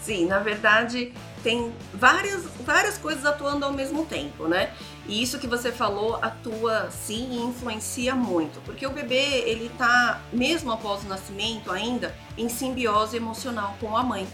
Sim, 0.01 0.27
na 0.27 0.39
verdade, 0.39 1.12
tem 1.43 1.71
várias, 1.93 2.43
várias 2.65 2.97
coisas 2.97 3.25
atuando 3.25 3.65
ao 3.65 3.74
mesmo 3.74 4.05
tempo, 4.05 4.47
né? 4.47 4.71
E 5.07 5.21
isso 5.21 5.38
que 5.38 5.47
você 5.47 5.71
falou 5.71 6.17
atua 6.21 6.89
sim 6.89 7.29
e 7.31 7.38
influencia 7.38 8.15
muito, 8.15 8.59
porque 8.62 8.88
o 8.88 8.91
bebê, 8.91 9.43
ele 9.45 9.69
tá, 9.77 10.21
mesmo 10.33 10.71
após 10.71 11.03
o 11.03 11.07
nascimento 11.07 11.71
ainda, 11.71 12.15
em 12.38 12.50
simbiose 12.50 13.15
emocional 13.15 13.75
com 13.79 13.95
a 13.95 14.03
mãe. 14.03 14.27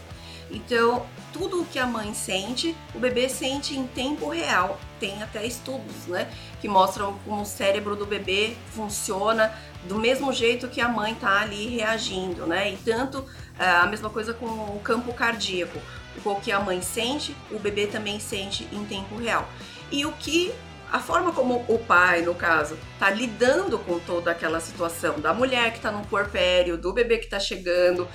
Então, 0.49 1.05
tudo 1.31 1.61
o 1.61 1.65
que 1.65 1.79
a 1.79 1.85
mãe 1.85 2.13
sente, 2.13 2.75
o 2.93 2.99
bebê 2.99 3.29
sente 3.29 3.77
em 3.77 3.87
tempo 3.87 4.29
real. 4.29 4.79
Tem 4.99 5.23
até 5.23 5.45
estudos, 5.45 6.07
né, 6.07 6.29
que 6.59 6.67
mostram 6.67 7.17
como 7.25 7.41
o 7.41 7.45
cérebro 7.45 7.95
do 7.95 8.05
bebê 8.05 8.55
funciona 8.73 9.53
do 9.85 9.97
mesmo 9.97 10.31
jeito 10.31 10.67
que 10.67 10.79
a 10.79 10.87
mãe 10.87 11.15
tá 11.15 11.41
ali 11.41 11.67
reagindo, 11.67 12.45
né? 12.45 12.71
E 12.71 12.77
tanto 12.77 13.25
é, 13.57 13.67
a 13.67 13.87
mesma 13.87 14.09
coisa 14.09 14.33
com 14.33 14.45
o 14.45 14.79
campo 14.83 15.11
cardíaco. 15.13 15.79
O 16.23 16.35
que 16.35 16.51
a 16.51 16.59
mãe 16.59 16.81
sente, 16.81 17.35
o 17.49 17.57
bebê 17.57 17.87
também 17.87 18.19
sente 18.19 18.67
em 18.71 18.85
tempo 18.85 19.15
real. 19.15 19.47
E 19.91 20.05
o 20.05 20.11
que 20.13 20.53
a 20.91 20.99
forma 20.99 21.31
como 21.31 21.63
o 21.67 21.79
pai, 21.79 22.21
no 22.21 22.35
caso, 22.35 22.77
tá 22.99 23.09
lidando 23.09 23.79
com 23.79 23.97
toda 23.99 24.31
aquela 24.31 24.59
situação 24.59 25.19
da 25.19 25.33
mulher 25.33 25.73
que 25.73 25.79
tá 25.79 25.91
no 25.91 26.05
puerpério, 26.05 26.77
do 26.77 26.91
bebê 26.91 27.17
que 27.17 27.27
tá 27.27 27.39
chegando, 27.39 28.07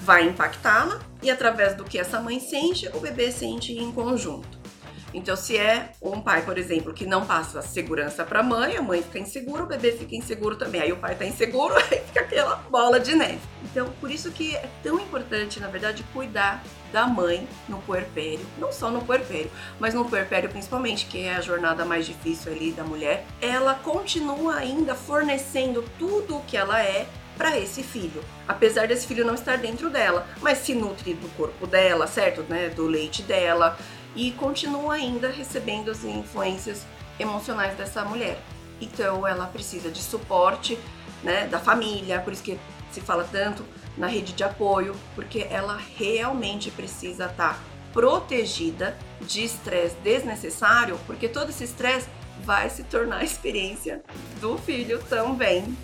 vai 0.00 0.26
impactá-la 0.26 1.00
e 1.22 1.30
através 1.30 1.74
do 1.74 1.84
que 1.84 1.98
essa 1.98 2.20
mãe 2.20 2.40
sente, 2.40 2.88
o 2.94 3.00
bebê 3.00 3.30
sente 3.30 3.72
em 3.72 3.92
conjunto. 3.92 4.63
Então, 5.14 5.36
se 5.36 5.56
é 5.56 5.92
um 6.02 6.20
pai, 6.20 6.42
por 6.42 6.58
exemplo, 6.58 6.92
que 6.92 7.06
não 7.06 7.24
passa 7.24 7.62
segurança 7.62 8.24
para 8.24 8.40
a 8.40 8.42
mãe, 8.42 8.76
a 8.76 8.82
mãe 8.82 9.00
fica 9.00 9.20
insegura, 9.20 9.62
o 9.62 9.66
bebê 9.66 9.92
fica 9.92 10.16
inseguro 10.16 10.56
também. 10.56 10.80
Aí 10.80 10.92
o 10.92 10.96
pai 10.96 11.14
tá 11.14 11.24
inseguro, 11.24 11.72
aí 11.78 12.00
fica 12.00 12.20
aquela 12.20 12.56
bola 12.56 12.98
de 12.98 13.14
neve. 13.14 13.38
Então, 13.62 13.88
por 14.00 14.10
isso 14.10 14.32
que 14.32 14.56
é 14.56 14.68
tão 14.82 14.98
importante, 14.98 15.60
na 15.60 15.68
verdade, 15.68 16.04
cuidar 16.12 16.64
da 16.92 17.06
mãe 17.06 17.48
no 17.68 17.78
puerpério, 17.78 18.44
não 18.58 18.72
só 18.72 18.90
no 18.90 19.04
puerpério, 19.04 19.50
mas 19.78 19.94
no 19.94 20.04
puerpério 20.04 20.50
principalmente, 20.50 21.06
que 21.06 21.24
é 21.24 21.36
a 21.36 21.40
jornada 21.40 21.84
mais 21.84 22.06
difícil 22.06 22.52
ali 22.52 22.72
da 22.72 22.82
mulher. 22.82 23.24
Ela 23.40 23.74
continua 23.74 24.56
ainda 24.56 24.94
fornecendo 24.94 25.84
tudo 25.98 26.36
o 26.36 26.44
que 26.44 26.56
ela 26.56 26.82
é 26.82 27.06
para 27.36 27.58
esse 27.58 27.82
filho, 27.82 28.22
apesar 28.46 28.86
desse 28.86 29.08
filho 29.08 29.24
não 29.24 29.34
estar 29.34 29.58
dentro 29.58 29.90
dela, 29.90 30.26
mas 30.40 30.58
se 30.58 30.72
nutre 30.72 31.14
do 31.14 31.28
corpo 31.36 31.66
dela, 31.66 32.06
certo, 32.06 32.42
né, 32.42 32.68
do 32.68 32.86
leite 32.86 33.22
dela 33.22 33.76
e 34.14 34.30
continua 34.32 34.94
ainda 34.94 35.28
recebendo 35.28 35.90
as 35.90 36.04
influências 36.04 36.86
emocionais 37.18 37.76
dessa 37.76 38.04
mulher. 38.04 38.40
Então 38.80 39.26
ela 39.26 39.46
precisa 39.46 39.90
de 39.90 40.02
suporte, 40.02 40.78
né, 41.22 41.46
da 41.46 41.58
família, 41.58 42.20
por 42.20 42.32
isso 42.32 42.42
que 42.42 42.58
se 42.92 43.00
fala 43.00 43.26
tanto 43.30 43.64
na 43.96 44.06
rede 44.06 44.32
de 44.32 44.44
apoio, 44.44 44.94
porque 45.14 45.46
ela 45.50 45.78
realmente 45.96 46.70
precisa 46.70 47.26
estar 47.26 47.54
tá 47.54 47.60
protegida 47.92 48.96
de 49.20 49.44
estresse 49.44 49.96
desnecessário, 50.02 50.98
porque 51.06 51.28
todo 51.28 51.50
esse 51.50 51.64
estresse 51.64 52.08
vai 52.44 52.68
se 52.68 52.82
tornar 52.82 53.18
a 53.18 53.24
experiência 53.24 54.02
do 54.40 54.58
filho 54.58 54.98
também. 55.08 55.76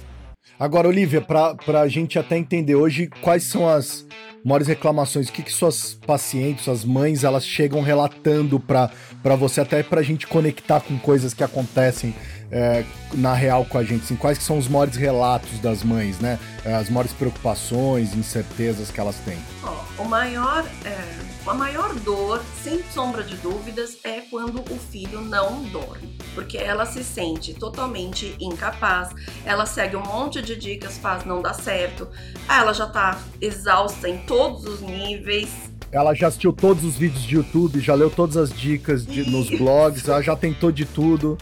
Agora, 0.59 0.89
Olivia, 0.89 1.21
para 1.21 1.81
a 1.81 1.89
gente 1.89 2.19
até 2.19 2.37
entender 2.37 2.75
hoje 2.75 3.09
quais 3.23 3.45
são 3.45 3.69
as 3.69 4.07
maiores 4.45 4.67
reclamações, 4.67 5.29
o 5.29 5.33
que, 5.33 5.43
que 5.43 5.53
suas 5.53 5.95
pacientes, 6.07 6.65
suas 6.65 6.85
mães, 6.85 7.25
elas 7.25 7.47
chegam 7.47 7.83
relatando 7.83 8.59
para 8.59 8.91
você, 9.37 9.61
até 9.61 9.83
para 9.83 10.01
a 10.01 10.03
gente 10.03 10.27
conectar 10.27 10.81
com 10.81 10.99
coisas 10.99 11.35
que 11.35 11.45
acontecem 11.45 12.15
é, 12.51 12.85
na 13.15 13.35
real 13.35 13.65
com 13.65 13.79
a 13.79 13.85
gente? 13.85 14.05
Assim, 14.05 14.17
quais 14.17 14.39
que 14.39 14.45
são 14.45 14.59
os 14.59 14.69
maiores 14.69 14.97
relatos 14.97 15.59
das 15.61 15.83
mães, 15.83 16.19
né? 16.19 16.39
É, 16.65 16.75
as 16.75 16.89
maiores 16.89 17.13
preocupações, 17.13 18.15
incertezas 18.15 18.91
que 18.91 19.01
elas 19.01 19.17
têm? 19.17 19.39
Oh, 19.63 20.03
o 20.03 20.09
maior, 20.09 20.67
é, 20.85 21.30
a 21.47 21.55
maior 21.55 21.95
dor, 21.95 22.43
sem 22.63 22.83
sombra 22.93 23.23
de 23.23 23.37
dúvidas, 23.37 23.99
é 24.05 24.21
quando 24.21 24.61
o 24.61 24.79
filho 24.79 25.21
não 25.21 25.63
dorme. 25.65 26.19
Porque 26.35 26.59
ela 26.59 26.87
se 26.87 27.03
sente 27.03 27.55
totalmente 27.55 28.37
incapaz, 28.41 29.11
ela 29.45 29.67
segue 29.67 29.97
um 29.97 30.03
monte 30.03 30.41
de 30.43 30.55
dicas, 30.57 30.99
faz 30.99 31.25
não 31.25 31.43
dar 31.43 31.55
certo, 31.55 32.09
ela 32.49 32.73
já 32.73 32.87
tá 32.87 33.19
exausta 33.41 34.09
em 34.09 34.19
todos 34.27 34.65
os 34.65 34.81
níveis, 34.81 35.71
ela 35.93 36.15
já 36.15 36.29
assistiu 36.29 36.53
todos 36.53 36.85
os 36.85 36.97
vídeos 36.97 37.23
de 37.25 37.35
YouTube, 37.35 37.81
já 37.81 37.95
leu 37.95 38.09
todas 38.09 38.37
as 38.37 38.53
dicas 38.53 39.05
de, 39.05 39.29
nos 39.29 39.51
blogs, 39.51 40.09
ela 40.09 40.23
já 40.23 40.37
tentou 40.37 40.71
de 40.71 40.85
tudo. 40.85 41.37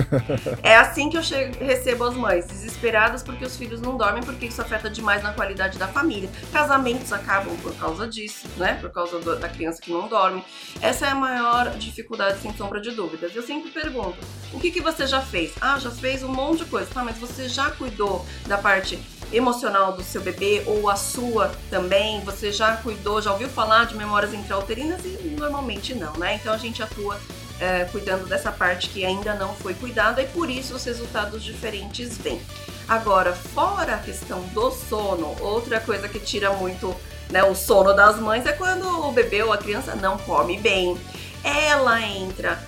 é 0.62 0.76
assim 0.76 1.08
que 1.08 1.16
eu 1.16 1.22
chego, 1.22 1.64
recebo 1.64 2.04
as 2.04 2.14
mães, 2.14 2.46
desesperadas 2.46 3.22
porque 3.22 3.44
os 3.44 3.56
filhos 3.56 3.80
não 3.80 3.96
dormem, 3.96 4.22
porque 4.22 4.46
isso 4.46 4.60
afeta 4.60 4.88
demais 4.90 5.22
na 5.22 5.32
qualidade 5.32 5.78
da 5.78 5.88
família. 5.88 6.30
Casamentos 6.52 7.12
acabam 7.12 7.56
por 7.58 7.74
causa 7.76 8.06
disso, 8.06 8.46
né? 8.56 8.78
Por 8.80 8.90
causa 8.90 9.18
do, 9.18 9.36
da 9.38 9.48
criança 9.48 9.80
que 9.80 9.90
não 9.90 10.08
dorme. 10.08 10.44
Essa 10.80 11.06
é 11.06 11.10
a 11.10 11.14
maior 11.14 11.70
dificuldade, 11.70 12.40
sem 12.40 12.54
sombra 12.56 12.80
de 12.80 12.90
dúvidas. 12.90 13.34
Eu 13.34 13.42
sempre 13.42 13.70
pergunto: 13.70 14.18
o 14.52 14.60
que, 14.60 14.70
que 14.70 14.80
você 14.80 15.06
já 15.06 15.20
fez? 15.20 15.52
Ah, 15.60 15.78
já 15.78 15.90
fez 15.90 16.22
um 16.22 16.28
monte 16.28 16.64
de 16.64 16.64
coisa. 16.66 16.88
Tá, 16.92 17.02
mas 17.02 17.18
você 17.18 17.48
já 17.48 17.70
cuidou 17.70 18.26
da 18.46 18.58
parte 18.58 18.98
emocional 19.32 19.92
do 19.92 20.02
seu 20.02 20.20
bebê 20.20 20.62
ou 20.66 20.90
a 20.90 20.96
sua 20.96 21.50
também? 21.70 22.20
Você 22.20 22.52
já 22.52 22.76
cuidou, 22.76 23.20
já 23.22 23.32
ouviu 23.32 23.48
falar 23.48 23.86
de 23.86 23.96
memórias 23.96 24.34
intrauterinas? 24.34 25.04
E 25.04 25.34
normalmente 25.38 25.94
não, 25.94 26.12
né? 26.14 26.36
Então 26.36 26.52
a 26.52 26.58
gente 26.58 26.82
atua 26.82 27.18
é, 27.62 27.84
cuidando 27.84 28.26
dessa 28.26 28.50
parte 28.50 28.88
que 28.88 29.04
ainda 29.04 29.34
não 29.34 29.54
foi 29.54 29.72
cuidada 29.72 30.20
e 30.20 30.26
por 30.26 30.50
isso 30.50 30.74
os 30.74 30.84
resultados 30.84 31.44
diferentes 31.44 32.18
vêm. 32.18 32.40
Agora, 32.88 33.32
fora 33.32 33.94
a 33.94 33.98
questão 33.98 34.40
do 34.48 34.72
sono, 34.72 35.36
outra 35.40 35.78
coisa 35.78 36.08
que 36.08 36.18
tira 36.18 36.52
muito 36.54 36.92
né, 37.30 37.44
o 37.44 37.54
sono 37.54 37.94
das 37.94 38.18
mães 38.18 38.44
é 38.46 38.52
quando 38.52 39.06
o 39.06 39.12
bebê 39.12 39.44
ou 39.44 39.52
a 39.52 39.58
criança 39.58 39.94
não 39.94 40.18
come 40.18 40.58
bem. 40.58 40.98
Ela 41.44 42.02
entra 42.02 42.58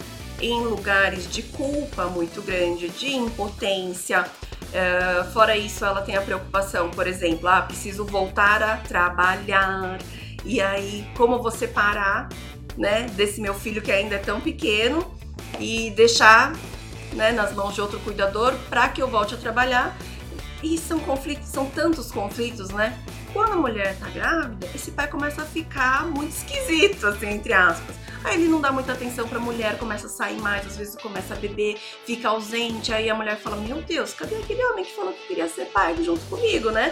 em 0.41 0.63
lugares 0.63 1.29
de 1.29 1.43
culpa 1.43 2.05
muito 2.05 2.41
grande, 2.41 2.89
de 2.89 3.17
impotência, 3.17 4.25
Uh, 4.75 5.31
fora 5.31 5.57
isso, 5.57 5.85
ela 5.85 6.03
tem 6.03 6.17
a 6.17 6.21
preocupação, 6.21 6.91
por 6.91 7.07
exemplo, 7.07 7.47
ah, 7.47 7.63
preciso 7.63 8.05
voltar 8.05 8.61
a 8.61 8.79
trabalhar. 8.79 9.99
E 10.45 10.61
aí, 10.61 11.07
como 11.17 11.41
vou 11.41 11.53
separar, 11.53 12.29
né, 12.77 13.07
desse 13.15 13.41
meu 13.41 13.55
filho 13.55 13.81
que 13.83 13.93
ainda 13.93 14.17
é 14.17 14.19
tão 14.19 14.41
pequeno 14.41 15.15
e 15.59 15.91
deixar, 15.91 16.53
né, 17.13 17.33
nas 17.33 17.53
mãos 17.55 17.75
de 17.75 17.81
outro 17.81 17.99
cuidador 18.01 18.55
para 18.69 18.89
que 18.89 19.03
eu 19.03 19.09
volte 19.09 19.35
a 19.35 19.39
trabalhar? 19.39 19.97
E 20.63 20.79
são 20.79 20.99
conflitos, 20.99 21.49
são 21.49 21.67
tantos 21.67 22.11
conflitos, 22.11 22.71
né? 22.71 22.99
Quando 23.35 23.53
a 23.53 23.57
mulher 23.57 23.97
tá 23.99 24.09
grávida, 24.09 24.67
esse 24.75 24.93
pai 24.93 25.09
começa 25.09 25.43
a 25.43 25.45
ficar 25.45 26.07
muito 26.07 26.31
esquisito, 26.31 27.07
assim, 27.07 27.29
entre 27.29 27.53
aspas. 27.53 27.97
Aí 28.25 28.37
ele 28.37 28.49
não 28.49 28.61
dá 28.61 28.73
muita 28.73 28.93
atenção 28.93 29.29
pra 29.29 29.39
mulher, 29.39 29.77
começa 29.77 30.07
a 30.07 30.09
sair 30.09 30.41
mais, 30.41 30.67
às 30.67 30.79
vezes 30.79 30.97
começa 30.97 31.35
a 31.35 31.37
beber, 31.37 31.77
fica 32.07 32.31
ausente. 32.31 32.93
Aí 32.93 33.11
a 33.11 33.15
mulher 33.15 33.37
fala: 33.37 33.57
Meu 33.57 33.83
Deus, 33.83 34.15
cadê 34.15 34.37
aquele 34.37 34.65
homem 34.65 34.85
que 34.85 34.97
falou 34.97 35.13
que 35.13 35.29
queria 35.29 35.47
ser 35.47 35.67
pai 35.67 35.95
junto 36.03 36.25
comigo, 36.27 36.71
né? 36.71 36.91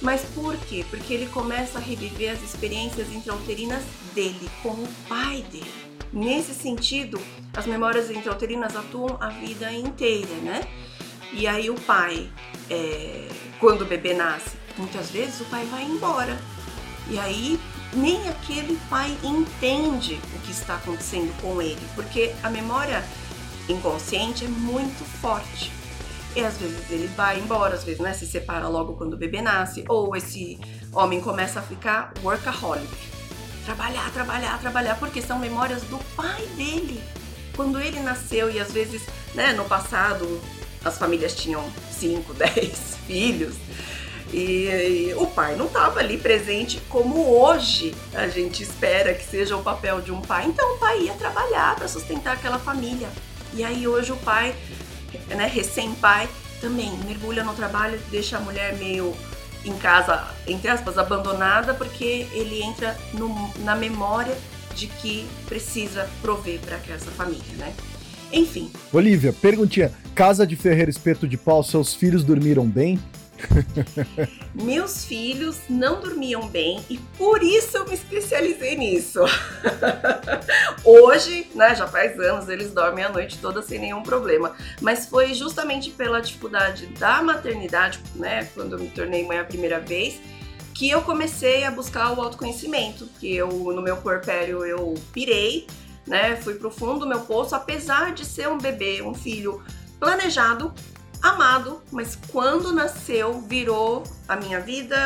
Mas 0.00 0.22
por 0.34 0.56
quê? 0.56 0.84
Porque 0.88 1.12
ele 1.12 1.26
começa 1.26 1.78
a 1.78 1.80
reviver 1.80 2.32
as 2.32 2.42
experiências 2.42 3.10
intrauterinas 3.12 3.82
dele 4.14 4.48
com 4.62 4.70
o 4.70 4.88
pai 5.08 5.44
dele. 5.50 5.72
Nesse 6.12 6.54
sentido, 6.54 7.20
as 7.54 7.66
memórias 7.66 8.10
intrauterinas 8.10 8.76
atuam 8.76 9.18
a 9.20 9.28
vida 9.28 9.72
inteira, 9.72 10.34
né? 10.36 10.66
E 11.32 11.46
aí 11.46 11.68
o 11.68 11.74
pai, 11.74 12.30
é, 12.70 13.28
quando 13.60 13.82
o 13.82 13.84
bebê 13.84 14.14
nasce, 14.14 14.56
muitas 14.76 15.10
vezes 15.10 15.40
o 15.40 15.44
pai 15.46 15.66
vai 15.66 15.84
embora. 15.84 16.38
E 17.10 17.18
aí 17.18 17.60
nem 17.92 18.28
aquele 18.28 18.78
pai 18.88 19.16
entende 19.22 20.20
o 20.34 20.40
que 20.40 20.52
está 20.52 20.76
acontecendo 20.76 21.34
com 21.40 21.60
ele, 21.60 21.80
porque 21.94 22.34
a 22.42 22.50
memória 22.50 23.04
inconsciente 23.68 24.44
é 24.44 24.48
muito 24.48 25.04
forte. 25.20 25.77
E 26.38 26.44
às 26.44 26.56
vezes 26.56 26.88
ele 26.88 27.08
vai 27.08 27.40
embora, 27.40 27.74
às 27.74 27.82
vezes 27.82 28.00
né, 28.00 28.12
se 28.12 28.24
separa 28.24 28.68
logo 28.68 28.92
quando 28.92 29.14
o 29.14 29.16
bebê 29.16 29.42
nasce, 29.42 29.84
ou 29.88 30.14
esse 30.14 30.56
homem 30.92 31.20
começa 31.20 31.58
a 31.58 31.62
ficar 31.64 32.14
workaholic. 32.22 32.86
Trabalhar, 33.64 34.08
trabalhar, 34.12 34.56
trabalhar, 34.60 34.98
porque 35.00 35.20
são 35.20 35.36
memórias 35.36 35.82
do 35.82 35.98
pai 36.14 36.46
dele. 36.56 37.02
Quando 37.56 37.80
ele 37.80 37.98
nasceu 37.98 38.48
e 38.48 38.60
às 38.60 38.70
vezes, 38.70 39.02
né, 39.34 39.52
no 39.52 39.64
passado, 39.64 40.40
as 40.84 40.96
famílias 40.96 41.34
tinham 41.34 41.68
5, 41.90 42.32
10 42.32 42.98
filhos, 43.04 43.56
e, 44.32 45.08
e 45.10 45.14
o 45.16 45.26
pai 45.26 45.56
não 45.56 45.66
estava 45.66 45.98
ali 45.98 46.18
presente 46.18 46.80
como 46.88 47.36
hoje 47.36 47.92
a 48.14 48.28
gente 48.28 48.62
espera 48.62 49.12
que 49.12 49.24
seja 49.24 49.56
o 49.56 49.62
papel 49.64 50.00
de 50.00 50.12
um 50.12 50.20
pai. 50.20 50.46
Então 50.46 50.76
o 50.76 50.78
pai 50.78 51.00
ia 51.00 51.14
trabalhar 51.14 51.74
para 51.74 51.88
sustentar 51.88 52.34
aquela 52.34 52.60
família. 52.60 53.08
E 53.54 53.64
aí 53.64 53.88
hoje 53.88 54.12
o 54.12 54.16
pai, 54.16 54.54
né, 55.34 55.46
recém-pai, 55.46 56.28
também 56.60 56.90
mergulha 57.04 57.44
no 57.44 57.54
trabalho, 57.54 57.98
deixa 58.10 58.36
a 58.36 58.40
mulher 58.40 58.76
meio 58.76 59.14
em 59.64 59.76
casa, 59.76 60.26
entre 60.46 60.68
aspas, 60.68 60.98
abandonada, 60.98 61.74
porque 61.74 62.26
ele 62.32 62.62
entra 62.62 62.96
no, 63.14 63.52
na 63.58 63.74
memória 63.74 64.36
de 64.74 64.86
que 64.86 65.26
precisa 65.46 66.08
prover 66.22 66.60
para 66.60 66.78
essa 66.94 67.10
família, 67.10 67.54
né? 67.56 67.74
Enfim. 68.32 68.70
Olivia, 68.92 69.32
perguntinha. 69.32 69.92
Casa 70.14 70.46
de 70.46 70.54
Ferreira 70.56 70.90
Espeto 70.90 71.26
de 71.26 71.36
Pau, 71.36 71.62
seus 71.62 71.94
filhos 71.94 72.22
dormiram 72.22 72.66
bem? 72.66 72.98
Meus 74.54 75.04
filhos 75.04 75.58
não 75.68 76.00
dormiam 76.00 76.48
bem 76.48 76.84
e 76.88 76.98
por 77.16 77.42
isso 77.42 77.76
eu 77.76 77.86
me 77.86 77.94
especializei 77.94 78.76
nisso. 78.76 79.20
Hoje, 80.84 81.50
né, 81.54 81.74
já 81.74 81.86
faz 81.86 82.18
anos, 82.18 82.48
eles 82.48 82.72
dormem 82.72 83.04
a 83.04 83.08
noite 83.08 83.38
toda 83.38 83.62
sem 83.62 83.78
nenhum 83.78 84.02
problema. 84.02 84.56
Mas 84.80 85.06
foi 85.06 85.34
justamente 85.34 85.90
pela 85.90 86.20
dificuldade 86.20 86.86
da 86.86 87.22
maternidade, 87.22 88.00
né, 88.14 88.48
quando 88.54 88.74
eu 88.74 88.78
me 88.78 88.88
tornei 88.88 89.26
mãe 89.26 89.38
a 89.38 89.44
primeira 89.44 89.80
vez, 89.80 90.20
que 90.74 90.88
eu 90.88 91.02
comecei 91.02 91.64
a 91.64 91.70
buscar 91.70 92.12
o 92.12 92.20
autoconhecimento, 92.20 93.08
que 93.18 93.34
eu 93.34 93.48
no 93.48 93.82
meu 93.82 93.96
corpéreo 93.96 94.64
eu 94.64 94.94
pirei, 95.12 95.66
né, 96.06 96.36
fui 96.36 96.54
pro 96.54 96.70
fundo 96.70 97.00
do 97.00 97.06
meu 97.06 97.20
poço, 97.20 97.54
apesar 97.54 98.14
de 98.14 98.24
ser 98.24 98.48
um 98.48 98.58
bebê, 98.58 99.02
um 99.02 99.14
filho 99.14 99.62
planejado, 99.98 100.72
amado, 101.22 101.80
mas 101.90 102.16
quando 102.30 102.72
nasceu 102.72 103.40
virou 103.40 104.04
a 104.26 104.36
minha 104.36 104.60
vida 104.60 104.96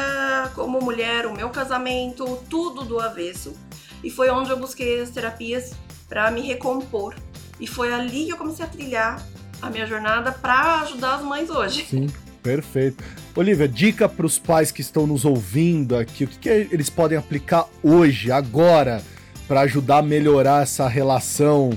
como 0.54 0.80
mulher, 0.80 1.26
o 1.26 1.34
meu 1.34 1.50
casamento, 1.50 2.38
tudo 2.48 2.84
do 2.84 3.00
avesso. 3.00 3.54
E 4.02 4.10
foi 4.10 4.30
onde 4.30 4.50
eu 4.50 4.58
busquei 4.58 5.00
as 5.00 5.10
terapias 5.10 5.72
para 6.08 6.30
me 6.30 6.40
recompor. 6.40 7.14
E 7.58 7.66
foi 7.66 7.92
ali 7.92 8.26
que 8.26 8.32
eu 8.32 8.36
comecei 8.36 8.64
a 8.64 8.68
trilhar 8.68 9.26
a 9.60 9.70
minha 9.70 9.86
jornada 9.86 10.32
para 10.32 10.80
ajudar 10.80 11.16
as 11.16 11.22
mães 11.22 11.48
hoje. 11.48 11.86
Sim, 11.86 12.08
perfeito. 12.42 13.02
Olivia, 13.34 13.68
dica 13.68 14.08
para 14.08 14.26
os 14.26 14.38
pais 14.38 14.70
que 14.70 14.80
estão 14.80 15.06
nos 15.06 15.24
ouvindo 15.24 15.96
aqui, 15.96 16.24
o 16.24 16.28
que, 16.28 16.38
que 16.38 16.48
eles 16.48 16.90
podem 16.90 17.16
aplicar 17.16 17.66
hoje, 17.82 18.30
agora, 18.30 19.02
para 19.46 19.60
ajudar 19.62 19.98
a 19.98 20.02
melhorar 20.02 20.62
essa 20.62 20.86
relação 20.88 21.70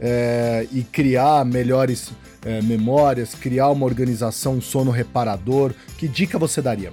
é, 0.00 0.66
e 0.72 0.82
criar 0.82 1.44
melhores 1.44 2.12
é, 2.44 2.60
memórias, 2.62 3.34
criar 3.34 3.68
uma 3.70 3.86
organização, 3.86 4.54
um 4.54 4.60
sono 4.60 4.90
reparador? 4.90 5.74
Que 5.98 6.08
dica 6.08 6.38
você 6.38 6.60
daria? 6.60 6.92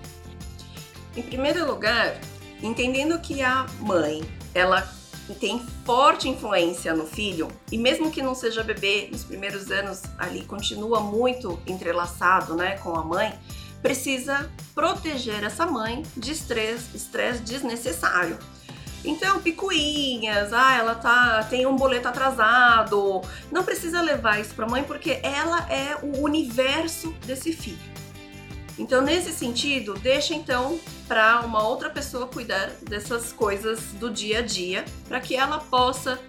Em 1.15 1.21
primeiro 1.21 1.65
lugar, 1.65 2.19
entendendo 2.61 3.19
que 3.19 3.41
a 3.41 3.65
mãe, 3.79 4.21
ela 4.53 4.87
tem 5.39 5.61
forte 5.85 6.27
influência 6.27 6.93
no 6.93 7.05
filho, 7.05 7.49
e 7.71 7.77
mesmo 7.77 8.11
que 8.11 8.21
não 8.21 8.33
seja 8.33 8.63
bebê, 8.63 9.09
nos 9.11 9.23
primeiros 9.23 9.69
anos 9.69 10.01
ali 10.17 10.43
continua 10.43 10.99
muito 11.01 11.59
entrelaçado 11.67 12.55
né, 12.55 12.77
com 12.77 12.95
a 12.95 13.03
mãe, 13.03 13.33
precisa 13.81 14.49
proteger 14.73 15.43
essa 15.43 15.65
mãe 15.65 16.03
de 16.15 16.31
estresse, 16.31 16.95
estresse 16.95 17.41
desnecessário. 17.41 18.37
Então, 19.03 19.39
picuinhas, 19.41 20.51
ah, 20.51 20.75
ela 20.75 20.95
tá, 20.95 21.43
tem 21.49 21.65
um 21.65 21.75
boleto 21.75 22.07
atrasado. 22.07 23.21
Não 23.51 23.63
precisa 23.63 24.01
levar 24.01 24.39
isso 24.39 24.53
para 24.53 24.67
mãe 24.67 24.83
porque 24.83 25.19
ela 25.23 25.71
é 25.71 25.97
o 26.03 26.21
universo 26.21 27.11
desse 27.25 27.53
filho. 27.53 27.89
Então, 28.77 29.01
nesse 29.01 29.33
sentido, 29.33 29.93
deixa 29.95 30.33
então 30.33 30.79
para 31.07 31.41
uma 31.41 31.67
outra 31.67 31.89
pessoa 31.89 32.27
cuidar 32.27 32.69
dessas 32.81 33.33
coisas 33.33 33.79
do 33.93 34.09
dia 34.09 34.39
a 34.39 34.41
dia, 34.41 34.85
para 35.07 35.19
que 35.19 35.35
ela 35.35 35.59
possa 35.59 36.19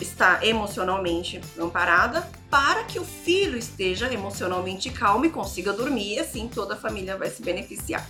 estar 0.00 0.42
emocionalmente 0.46 1.40
amparada, 1.58 2.26
para 2.48 2.84
que 2.84 2.98
o 2.98 3.04
filho 3.04 3.58
esteja 3.58 4.12
emocionalmente 4.12 4.90
calmo 4.90 5.26
e 5.26 5.30
consiga 5.30 5.72
dormir, 5.72 6.14
e 6.14 6.20
assim 6.20 6.48
toda 6.48 6.74
a 6.74 6.76
família 6.76 7.16
vai 7.16 7.28
se 7.28 7.42
beneficiar. 7.42 8.08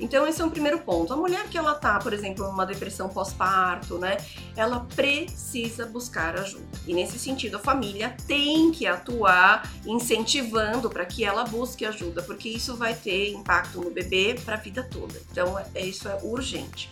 Então 0.00 0.26
esse 0.26 0.40
é 0.40 0.44
um 0.44 0.50
primeiro 0.50 0.78
ponto. 0.78 1.12
A 1.12 1.16
mulher 1.16 1.46
que 1.48 1.58
ela 1.58 1.74
tá, 1.74 1.98
por 1.98 2.12
exemplo, 2.12 2.46
numa 2.46 2.64
depressão 2.64 3.08
pós-parto, 3.08 3.98
né, 3.98 4.16
ela 4.56 4.86
precisa 4.96 5.84
buscar 5.84 6.38
ajuda. 6.38 6.64
E 6.86 6.94
nesse 6.94 7.18
sentido, 7.18 7.56
a 7.56 7.60
família 7.60 8.16
tem 8.26 8.70
que 8.72 8.86
atuar 8.86 9.70
incentivando 9.84 10.88
para 10.88 11.04
que 11.04 11.24
ela 11.24 11.44
busque 11.44 11.84
ajuda, 11.84 12.22
porque 12.22 12.48
isso 12.48 12.76
vai 12.76 12.94
ter 12.94 13.32
impacto 13.32 13.80
no 13.80 13.90
bebê 13.90 14.36
para 14.44 14.54
a 14.54 14.58
vida 14.58 14.82
toda. 14.82 15.20
Então 15.30 15.58
é, 15.74 15.84
isso 15.84 16.08
é 16.08 16.18
urgente. 16.22 16.88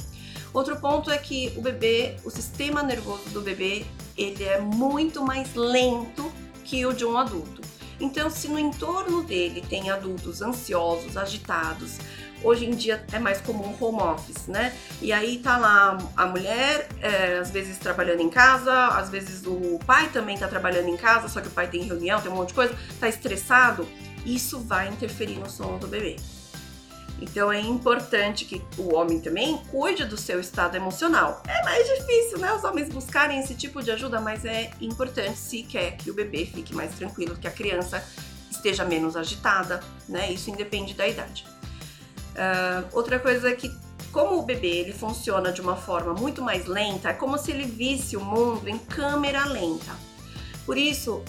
Outro 0.53 0.77
ponto 0.77 1.11
é 1.11 1.19
que 1.19 1.53
o 1.57 1.63
bebê, 1.63 2.17
o 2.25 2.31
sistema 2.31 2.83
nervoso 2.83 3.29
do 3.31 3.41
bebê, 3.41 3.85
ele 4.17 4.45
é 4.45 4.61
muito 4.61 5.23
mais 5.23 5.55
lento 5.55 6.31
que 6.65 6.85
o 6.85 6.93
de 6.93 7.05
um 7.05 7.17
adulto. 7.17 7.63
Então, 8.01 8.31
se 8.31 8.49
no 8.49 8.59
entorno 8.59 9.23
dele 9.23 9.61
tem 9.61 9.91
adultos 9.91 10.41
ansiosos, 10.41 11.17
agitados, 11.17 11.99
Hoje 12.43 12.67
em 12.67 12.71
dia 12.71 13.05
é 13.13 13.19
mais 13.19 13.41
comum 13.41 13.75
home 13.81 14.01
office, 14.01 14.47
né? 14.47 14.77
E 15.03 15.13
aí 15.13 15.39
tá 15.39 15.57
lá 15.57 15.99
a 16.17 16.27
mulher, 16.27 16.89
é, 17.01 17.39
às 17.39 17.51
vezes 17.51 17.79
trabalhando 17.79 18.21
em 18.21 18.31
casa, 18.31 18.73
às 18.89 19.11
vezes 19.11 19.45
o 19.47 19.79
pai 19.85 20.09
também 20.11 20.39
tá 20.39 20.47
trabalhando 20.47 20.89
em 20.89 20.97
casa, 20.97 21.29
só 21.29 21.41
que 21.41 21.49
o 21.49 21.51
pai 21.51 21.69
tem 21.69 21.83
reunião, 21.83 22.21
tem 22.21 22.31
um 22.31 22.37
monte 22.37 22.49
de 22.49 22.55
coisa, 22.55 22.77
tá 23.01 23.09
estressado. 23.09 23.89
Isso 24.25 24.61
vai 24.61 24.89
interferir 24.89 25.37
no 25.37 25.49
sono 25.49 25.79
do 25.79 25.89
bebê. 25.89 26.17
Então 27.21 27.51
é 27.51 27.61
importante 27.61 28.45
que 28.45 28.63
o 28.77 28.95
homem 28.95 29.21
também 29.21 29.59
cuide 29.71 30.05
do 30.05 30.17
seu 30.17 30.39
estado 30.39 30.77
emocional. 30.77 31.43
É 31.49 31.63
mais 31.65 31.85
difícil, 31.87 32.39
né? 32.39 32.53
Os 32.53 32.63
homens 32.63 32.89
buscarem 32.89 33.41
esse 33.41 33.55
tipo 33.55 33.83
de 33.83 33.91
ajuda, 33.91 34.21
mas 34.21 34.45
é 34.45 34.71
importante 34.81 35.37
se 35.37 35.65
quer 35.65 35.97
que 35.97 36.11
o 36.11 36.15
bebê 36.15 36.47
fique 36.47 36.75
mais 36.75 36.95
tranquilo, 36.95 37.37
que 37.37 37.49
a 37.49 37.51
criança 37.51 38.05
esteja 38.51 38.85
menos 38.85 39.17
agitada, 39.17 39.81
né? 40.09 40.33
Isso 40.33 40.51
independe 40.51 40.95
da 40.95 41.09
idade. 41.09 41.45
Uh, 42.39 42.87
outra 42.93 43.19
coisa 43.19 43.51
é 43.51 43.55
que, 43.55 43.77
como 44.13 44.39
o 44.39 44.43
bebê 44.43 44.69
ele 44.69 44.93
funciona 44.93 45.51
de 45.51 45.61
uma 45.61 45.75
forma 45.75 46.15
muito 46.15 46.41
mais 46.41 46.67
lenta, 46.67 47.09
é 47.09 47.13
como 47.13 47.37
se 47.37 47.51
ele 47.51 47.65
visse 47.65 48.17
o 48.17 48.21
mundo 48.21 48.69
em 48.69 48.79
câmera 48.79 49.45
lenta. 49.45 49.93
Por 50.65 50.79
isso, 50.79 51.25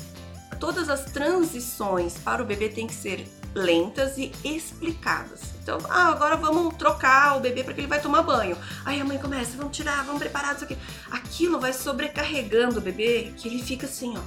todas 0.59 0.87
as 0.87 1.05
transições 1.05 2.17
para 2.19 2.43
o 2.43 2.45
bebê 2.45 2.69
têm 2.69 2.85
que 2.85 2.93
ser 2.93 3.27
lentas 3.55 4.19
e 4.19 4.31
explicadas. 4.43 5.41
Então, 5.63 5.79
ah, 5.89 6.09
agora 6.09 6.35
vamos 6.35 6.75
trocar 6.75 7.37
o 7.37 7.39
bebê 7.39 7.63
porque 7.63 7.81
ele 7.81 7.87
vai 7.87 7.99
tomar 7.99 8.21
banho. 8.21 8.55
Aí 8.85 9.01
a 9.01 9.05
mãe 9.05 9.17
começa, 9.17 9.57
vamos 9.57 9.75
tirar, 9.75 10.03
vamos 10.05 10.19
preparar 10.19 10.55
isso 10.55 10.63
aqui. 10.63 10.77
Aquilo 11.09 11.59
vai 11.59 11.73
sobrecarregando 11.73 12.77
o 12.77 12.81
bebê 12.81 13.33
que 13.35 13.47
ele 13.47 13.63
fica 13.63 13.87
assim, 13.87 14.15
ó. 14.15 14.21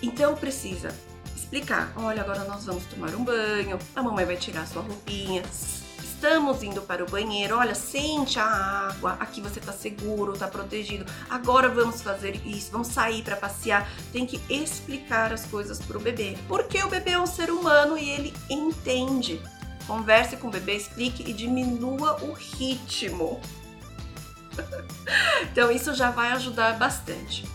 Então 0.00 0.34
precisa 0.34 0.94
explicar: 1.48 1.92
olha, 1.96 2.20
agora 2.20 2.44
nós 2.44 2.66
vamos 2.66 2.84
tomar 2.84 3.14
um 3.14 3.24
banho, 3.24 3.78
a 3.96 4.02
mamãe 4.02 4.26
vai 4.26 4.36
tirar 4.36 4.66
sua 4.66 4.82
roupinha. 4.82 5.42
Estamos 6.02 6.64
indo 6.64 6.82
para 6.82 7.02
o 7.04 7.08
banheiro, 7.08 7.56
olha, 7.56 7.76
sente 7.76 8.40
a 8.40 8.44
água, 8.44 9.12
aqui 9.20 9.40
você 9.40 9.60
está 9.60 9.72
seguro, 9.72 10.32
está 10.32 10.48
protegido. 10.48 11.06
Agora 11.30 11.68
vamos 11.68 12.02
fazer 12.02 12.44
isso, 12.44 12.72
vamos 12.72 12.88
sair 12.88 13.22
para 13.22 13.36
passear. 13.36 13.88
Tem 14.12 14.26
que 14.26 14.40
explicar 14.52 15.32
as 15.32 15.46
coisas 15.46 15.78
para 15.78 15.96
o 15.96 16.00
bebê, 16.00 16.36
porque 16.48 16.82
o 16.82 16.88
bebê 16.88 17.12
é 17.12 17.20
um 17.20 17.26
ser 17.26 17.50
humano 17.50 17.96
e 17.96 18.10
ele 18.10 18.34
entende. 18.50 19.40
Converse 19.86 20.36
com 20.36 20.48
o 20.48 20.50
bebê, 20.50 20.76
explique 20.76 21.22
e 21.22 21.32
diminua 21.32 22.20
o 22.24 22.32
ritmo. 22.32 23.40
então 25.52 25.70
isso 25.70 25.94
já 25.94 26.10
vai 26.10 26.32
ajudar 26.32 26.76
bastante. 26.76 27.46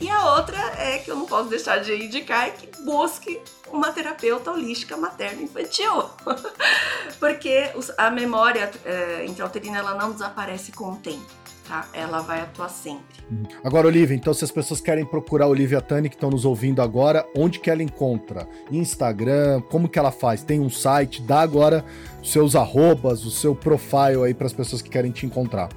E 0.00 0.08
a 0.08 0.34
outra 0.34 0.56
é 0.78 0.98
que 0.98 1.10
eu 1.10 1.16
não 1.16 1.26
posso 1.26 1.50
deixar 1.50 1.78
de 1.78 1.94
indicar 1.94 2.48
é 2.48 2.50
que 2.50 2.82
busque 2.82 3.40
uma 3.70 3.92
terapeuta 3.92 4.50
holística 4.50 4.96
materno-infantil. 4.96 6.04
Porque 7.20 7.70
a 7.98 8.10
memória 8.10 8.70
é, 8.84 9.26
intrauterina 9.26 9.78
ela 9.78 9.94
não 9.94 10.12
desaparece 10.12 10.72
com 10.72 10.92
o 10.92 10.96
tempo. 10.96 11.26
Tá? 11.68 11.86
Ela 11.92 12.20
vai 12.20 12.40
atuar 12.40 12.68
sempre. 12.68 13.04
Uhum. 13.30 13.44
Agora, 13.62 13.86
Olivia, 13.86 14.16
então 14.16 14.34
se 14.34 14.42
as 14.42 14.50
pessoas 14.50 14.80
querem 14.80 15.04
procurar 15.04 15.44
a 15.44 15.48
Olivia 15.48 15.80
Tani, 15.80 16.08
que 16.08 16.16
estão 16.16 16.30
nos 16.30 16.44
ouvindo 16.44 16.82
agora, 16.82 17.24
onde 17.36 17.60
que 17.60 17.70
ela 17.70 17.82
encontra? 17.82 18.48
Instagram, 18.72 19.60
como 19.70 19.88
que 19.88 19.98
ela 19.98 20.10
faz? 20.10 20.42
Tem 20.42 20.58
um 20.58 20.70
site? 20.70 21.22
Dá 21.22 21.40
agora 21.42 21.84
os 22.20 22.32
seus 22.32 22.56
arrobas, 22.56 23.24
o 23.24 23.30
seu 23.30 23.54
profile 23.54 24.24
aí 24.24 24.34
para 24.34 24.46
as 24.46 24.52
pessoas 24.52 24.82
que 24.82 24.88
querem 24.88 25.12
te 25.12 25.26
encontrar. 25.26 25.68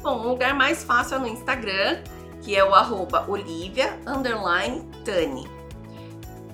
Bom, 0.00 0.20
o 0.20 0.28
lugar 0.28 0.54
mais 0.54 0.84
fácil 0.84 1.16
é 1.16 1.18
no 1.18 1.28
Instagram, 1.28 1.98
que 2.44 2.54
é 2.54 2.62
o 2.62 2.74
arroba 2.74 3.24
Olivia 3.26 3.98
Tani. 5.04 5.48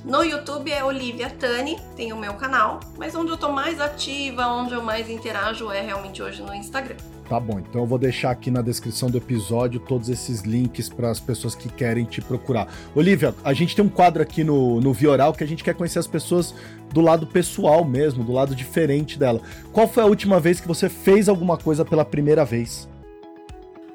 No 0.05 0.22
YouTube 0.22 0.70
é 0.70 0.83
Olivia 0.83 1.29
Tani, 1.29 1.79
tem 1.96 2.12
o 2.12 2.16
meu 2.16 2.35
canal, 2.35 2.81
mas 2.96 3.14
onde 3.14 3.33
eu 3.33 3.37
tô 3.37 3.50
mais 3.50 3.81
ativa, 3.81 4.46
onde 4.46 4.72
eu 4.72 4.83
mais 4.83 5.11
interajo 5.11 5.70
é 5.70 5.83
realmente 5.83 6.22
hoje 6.22 6.40
no 6.40 6.55
Instagram. 6.55 6.96
Tá 7.29 7.38
bom, 7.38 7.59
então 7.59 7.83
eu 7.83 7.87
vou 7.87 7.98
deixar 7.98 8.31
aqui 8.31 8.50
na 8.50 8.62
descrição 8.62 9.11
do 9.11 9.18
episódio 9.18 9.79
todos 9.79 10.09
esses 10.09 10.40
links 10.40 10.88
para 10.88 11.11
as 11.11 11.20
pessoas 11.20 11.55
que 11.55 11.68
querem 11.68 12.05
te 12.05 12.20
procurar. 12.20 12.66
Olivia, 12.94 13.35
a 13.44 13.53
gente 13.53 13.76
tem 13.76 13.85
um 13.85 13.88
quadro 13.88 14.22
aqui 14.22 14.42
no, 14.42 14.81
no 14.81 14.92
Vioral 14.92 15.33
que 15.33 15.44
a 15.44 15.46
gente 15.46 15.62
quer 15.62 15.74
conhecer 15.74 15.98
as 15.98 16.07
pessoas 16.07 16.55
do 16.92 17.00
lado 17.00 17.26
pessoal 17.26 17.85
mesmo, 17.85 18.24
do 18.24 18.33
lado 18.33 18.55
diferente 18.55 19.18
dela. 19.18 19.40
Qual 19.72 19.87
foi 19.87 20.03
a 20.03 20.07
última 20.07 20.40
vez 20.40 20.61
que 20.61 20.66
você 20.66 20.88
fez 20.88 21.29
alguma 21.29 21.57
coisa 21.57 21.85
pela 21.85 22.05
primeira 22.05 22.44
vez? 22.44 22.88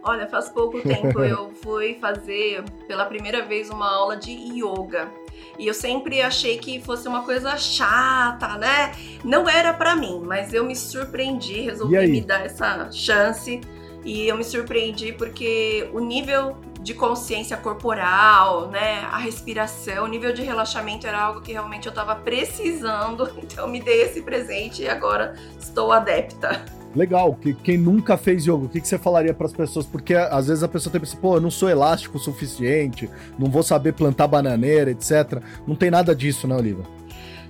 Olha, 0.08 0.28
faz 0.28 0.50
pouco 0.50 0.80
tempo 0.82 1.20
eu 1.26 1.52
fui 1.64 1.96
fazer 1.96 2.64
pela 2.88 3.06
primeira 3.06 3.44
vez 3.44 3.72
uma 3.72 3.92
aula 3.92 4.16
de 4.16 4.32
yoga. 4.32 5.10
E 5.58 5.66
eu 5.66 5.74
sempre 5.74 6.22
achei 6.22 6.60
que 6.60 6.80
fosse 6.80 7.08
uma 7.08 7.24
coisa 7.24 7.58
chata, 7.58 8.58
né? 8.58 8.92
Não 9.24 9.50
era 9.50 9.74
para 9.74 9.96
mim, 9.96 10.22
mas 10.24 10.54
eu 10.54 10.64
me 10.64 10.76
surpreendi, 10.76 11.62
resolvi 11.62 12.08
me 12.08 12.22
dar 12.22 12.46
essa 12.46 12.92
chance. 12.92 13.60
E 14.04 14.28
eu 14.28 14.38
me 14.38 14.44
surpreendi 14.44 15.12
porque 15.14 15.90
o 15.92 16.00
nível 16.00 16.56
de 16.82 16.94
consciência 16.94 17.58
corporal, 17.58 18.70
né? 18.70 19.00
A 19.12 19.18
respiração, 19.18 20.04
o 20.04 20.08
nível 20.08 20.32
de 20.32 20.44
relaxamento 20.44 21.08
era 21.08 21.20
algo 21.20 21.42
que 21.42 21.52
realmente 21.52 21.88
eu 21.88 21.90
estava 21.90 22.16
precisando. 22.16 23.28
Então 23.42 23.68
me 23.68 23.82
dei 23.82 24.04
esse 24.04 24.22
presente 24.22 24.84
e 24.84 24.90
agora 24.90 25.34
estou 25.60 25.92
adepta. 25.92 26.64
Legal, 26.96 27.36
que 27.36 27.54
quem 27.54 27.78
nunca 27.78 28.16
fez 28.16 28.46
yoga, 28.46 28.66
o 28.66 28.70
que, 28.70 28.80
que 28.80 28.88
você 28.88 28.98
falaria 28.98 29.34
para 29.34 29.48
as 29.48 29.54
pessoas? 29.54 29.86
Porque 29.86 30.16
às 30.16 30.48
vezes 30.48 30.64
a 30.64 30.68
pessoa 30.68 30.92
tem 30.92 31.02
pensa, 31.02 31.18
pô, 31.18 31.36
eu 31.36 31.42
não 31.42 31.52
sou 31.52 31.70
elástico 31.70 32.18
o 32.18 32.20
suficiente, 32.20 33.10
não 33.38 33.52
vou 33.52 33.64
saber 33.64 33.94
plantar 33.94 34.28
bananeira, 34.28 34.92
etc. 34.92 35.42
Não 35.68 35.76
tem 35.76 35.92
nada 35.92 36.16
disso, 36.16 36.48
né, 36.48 36.56
Oliva? 36.56 36.84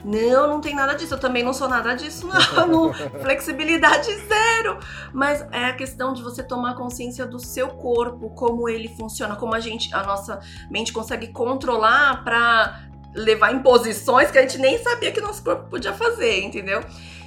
Não, 0.04 0.48
não 0.48 0.62
tem 0.62 0.76
nada 0.76 0.94
disso. 0.94 1.16
Eu 1.16 1.20
também 1.20 1.44
não 1.44 1.54
sou 1.54 1.68
nada 1.68 1.96
disso, 1.96 2.28
não. 2.68 2.94
Flexibilidade 2.94 4.08
zero. 4.28 4.80
Mas 5.12 5.42
é 5.52 5.66
a 5.66 5.74
questão 5.74 6.14
de 6.14 6.22
você 6.22 6.44
tomar 6.44 6.76
consciência 6.76 7.26
do 7.26 7.40
seu 7.40 7.70
corpo, 7.70 8.30
como 8.30 8.70
ele 8.70 8.88
funciona, 8.90 9.36
como 9.36 9.56
a 9.56 9.60
gente, 9.60 9.94
a 9.94 10.04
nossa 10.04 10.40
mente 10.70 10.94
consegue 10.94 11.28
controlar 11.28 12.24
para 12.24 12.82
levar 13.16 13.54
em 13.54 13.60
posições 13.60 14.30
que 14.30 14.38
a 14.38 14.42
gente 14.42 14.58
nem 14.58 14.78
sabia 14.78 15.12
que 15.12 15.22
nosso 15.22 15.44
corpo 15.44 15.70
podia 15.70 15.94
fazer, 15.94 16.44
entendeu? 16.44 16.82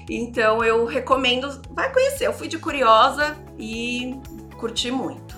Então 0.08 0.64
eu 0.64 0.86
recomendo, 0.86 1.60
vai 1.70 1.92
conhecer. 1.92 2.26
Eu 2.26 2.32
fui 2.32 2.48
de 2.48 2.58
curiosa 2.58 3.36
e 3.58 4.18
curti 4.58 4.90
muito. 4.90 5.36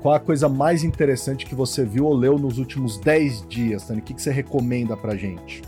Qual 0.00 0.14
a 0.14 0.20
coisa 0.20 0.48
mais 0.48 0.84
interessante 0.84 1.46
que 1.46 1.54
você 1.54 1.84
viu 1.84 2.06
ou 2.06 2.14
leu 2.14 2.38
nos 2.38 2.58
últimos 2.58 2.96
10 2.98 3.46
dias, 3.48 3.86
Tani? 3.86 4.00
O 4.00 4.02
que, 4.02 4.14
que 4.14 4.22
você 4.22 4.30
recomenda 4.30 4.96
pra 4.96 5.16
gente? 5.16 5.62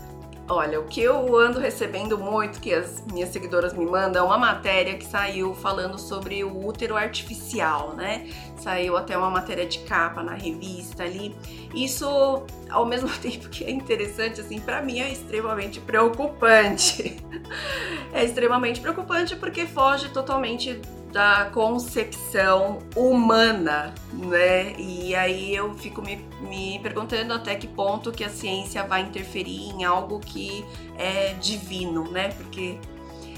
Olha, 0.51 0.79
o 0.79 0.85
que 0.85 0.99
eu 0.99 1.37
ando 1.37 1.59
recebendo 1.59 2.17
muito, 2.17 2.59
que 2.59 2.73
as 2.73 3.05
minhas 3.05 3.29
seguidoras 3.29 3.71
me 3.71 3.85
mandam, 3.85 4.23
é 4.23 4.25
uma 4.25 4.37
matéria 4.37 4.97
que 4.97 5.05
saiu 5.05 5.53
falando 5.53 5.99
sobre 5.99 6.43
o 6.43 6.65
útero 6.65 6.97
artificial, 6.97 7.93
né? 7.95 8.27
Saiu 8.57 8.97
até 8.97 9.15
uma 9.15 9.29
matéria 9.29 9.67
de 9.67 9.77
capa 9.79 10.23
na 10.23 10.33
revista 10.33 11.03
ali. 11.03 11.35
Isso, 11.71 12.43
ao 12.67 12.83
mesmo 12.83 13.09
tempo 13.21 13.47
que 13.47 13.63
é 13.63 13.69
interessante, 13.69 14.41
assim, 14.41 14.59
para 14.59 14.81
mim 14.81 14.99
é 14.99 15.11
extremamente 15.11 15.79
preocupante. 15.79 17.23
é 18.11 18.25
extremamente 18.25 18.81
preocupante 18.81 19.35
porque 19.35 19.67
foge 19.67 20.09
totalmente 20.09 20.81
da 21.11 21.49
concepção 21.51 22.79
humana, 22.95 23.93
né? 24.13 24.73
E 24.77 25.15
aí 25.15 25.55
eu 25.55 25.73
fico 25.73 26.01
me, 26.01 26.17
me 26.41 26.79
perguntando 26.79 27.33
até 27.33 27.55
que 27.55 27.67
ponto 27.67 28.11
que 28.11 28.23
a 28.23 28.29
ciência 28.29 28.83
vai 28.83 29.01
interferir 29.01 29.71
em 29.71 29.83
algo 29.83 30.19
que 30.19 30.63
é 30.97 31.33
divino, 31.33 32.09
né? 32.11 32.29
Porque, 32.29 32.77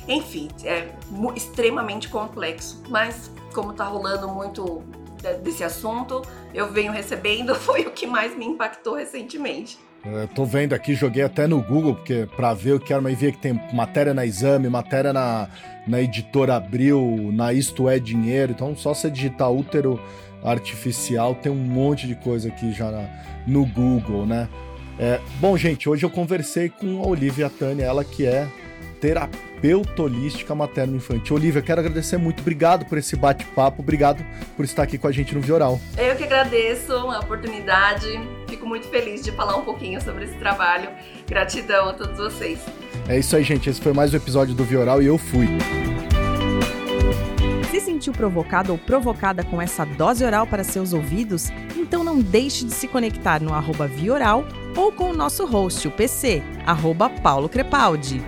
enfim, 0.08 0.50
é 0.64 0.94
extremamente 1.36 2.10
complexo. 2.10 2.84
Mas 2.90 3.32
como 3.54 3.74
tá 3.74 3.86
rolando 3.86 4.28
muito 4.28 4.84
desse 5.44 5.64
assunto, 5.64 6.22
eu 6.54 6.72
venho 6.72 6.92
recebendo, 6.92 7.56
foi 7.60 7.82
o 7.82 7.92
que 7.92 8.06
mais 8.06 8.36
me 8.38 8.46
impactou 8.46 8.96
recentemente. 8.96 9.80
Eu 10.04 10.28
tô 10.30 10.46
vendo 10.46 10.74
aqui, 10.74 10.96
joguei 10.96 11.22
até 11.22 11.46
no 11.46 11.62
Google, 11.62 11.96
porque 11.96 12.28
para 12.36 12.54
ver 12.56 12.72
eu 12.72 12.80
quero 12.80 13.04
mas 13.04 13.20
ver 13.20 13.34
que 13.34 13.38
tem 13.38 13.60
matéria 13.72 14.14
na 14.14 14.26
exame, 14.26 14.68
matéria 14.68 15.14
na, 15.14 15.48
na 15.88 16.02
editora 16.02 16.56
Abril, 16.56 17.30
na 17.32 17.54
Isto 17.54 17.88
É 17.88 18.00
Dinheiro. 18.00 18.52
Então, 18.52 18.76
só 18.76 18.96
você 18.96 19.12
digitar 19.12 19.52
útero 19.52 20.00
artificial, 20.44 21.36
tem 21.36 21.52
um 21.52 21.56
monte 21.56 22.08
de 22.08 22.16
coisa 22.16 22.48
aqui 22.48 22.74
já 22.74 22.90
na, 22.90 23.08
no 23.46 23.64
Google, 23.64 24.26
né? 24.26 24.50
É, 24.98 25.20
bom, 25.40 25.56
gente, 25.56 25.88
hoje 25.88 26.04
eu 26.04 26.10
conversei 26.10 26.70
com 26.70 27.02
a 27.04 27.08
Olivia 27.08 27.50
Tânia, 27.50 27.86
ela 27.86 28.04
que 28.04 28.26
é 28.26 28.48
terapeuta 29.02 30.04
holística 30.04 30.54
materno-infantil. 30.54 31.36
Olivia, 31.36 31.62
quero 31.62 31.82
agradecer 31.82 32.18
muito. 32.18 32.40
Obrigado 32.40 32.86
por 32.86 33.00
esse 33.00 33.16
bate-papo. 33.16 33.82
Obrigado 33.82 34.24
por 34.56 34.64
estar 34.64 34.84
aqui 34.84 34.98
com 34.98 35.08
a 35.08 35.12
gente 35.12 35.34
no 35.34 35.42
Vioral. 35.42 35.82
Eu 35.98 36.16
que 36.16 36.24
agradeço 36.24 36.94
a 36.94 37.20
oportunidade. 37.20 38.08
Fico 38.48 38.66
muito 38.68 38.88
feliz 38.88 39.24
de 39.24 39.32
falar 39.32 39.58
um 39.58 39.66
pouquinho 39.66 40.00
sobre 40.02 40.26
esse 40.26 40.36
trabalho. 40.36 40.90
Gratidão 41.28 41.90
a 41.90 41.94
todos 41.94 42.16
vocês. 42.16 42.60
É 43.10 43.18
isso 43.18 43.36
aí, 43.36 43.44
gente. 43.44 43.70
Esse 43.70 43.82
foi 43.82 43.92
mais 43.92 44.14
um 44.14 44.18
episódio 44.18 44.54
do 44.54 44.64
Vioral 44.64 45.02
e 45.02 45.08
eu 45.08 45.18
fui. 45.18 45.48
Se 47.72 47.82
sentiu 47.82 48.14
provocado 48.14 48.72
ou 48.72 48.78
provocada 48.78 49.44
com 49.44 49.60
essa 49.60 49.84
dose 49.84 50.24
oral 50.24 50.46
para 50.46 50.64
seus 50.64 50.94
ouvidos? 50.94 51.50
Então 51.76 52.04
não 52.04 52.20
deixe 52.20 52.64
de 52.66 52.72
se 52.72 52.88
conectar 52.88 53.42
no 53.42 53.54
arroba 53.54 53.88
Vioral 53.88 54.46
ou 54.78 54.92
com 54.92 55.10
o 55.10 55.14
nosso 55.14 55.46
host, 55.46 55.88
o 55.88 55.92
PC, 55.92 56.44
arroba 56.66 57.10
Paulo 57.10 57.50
Crepaldi. 57.50 58.24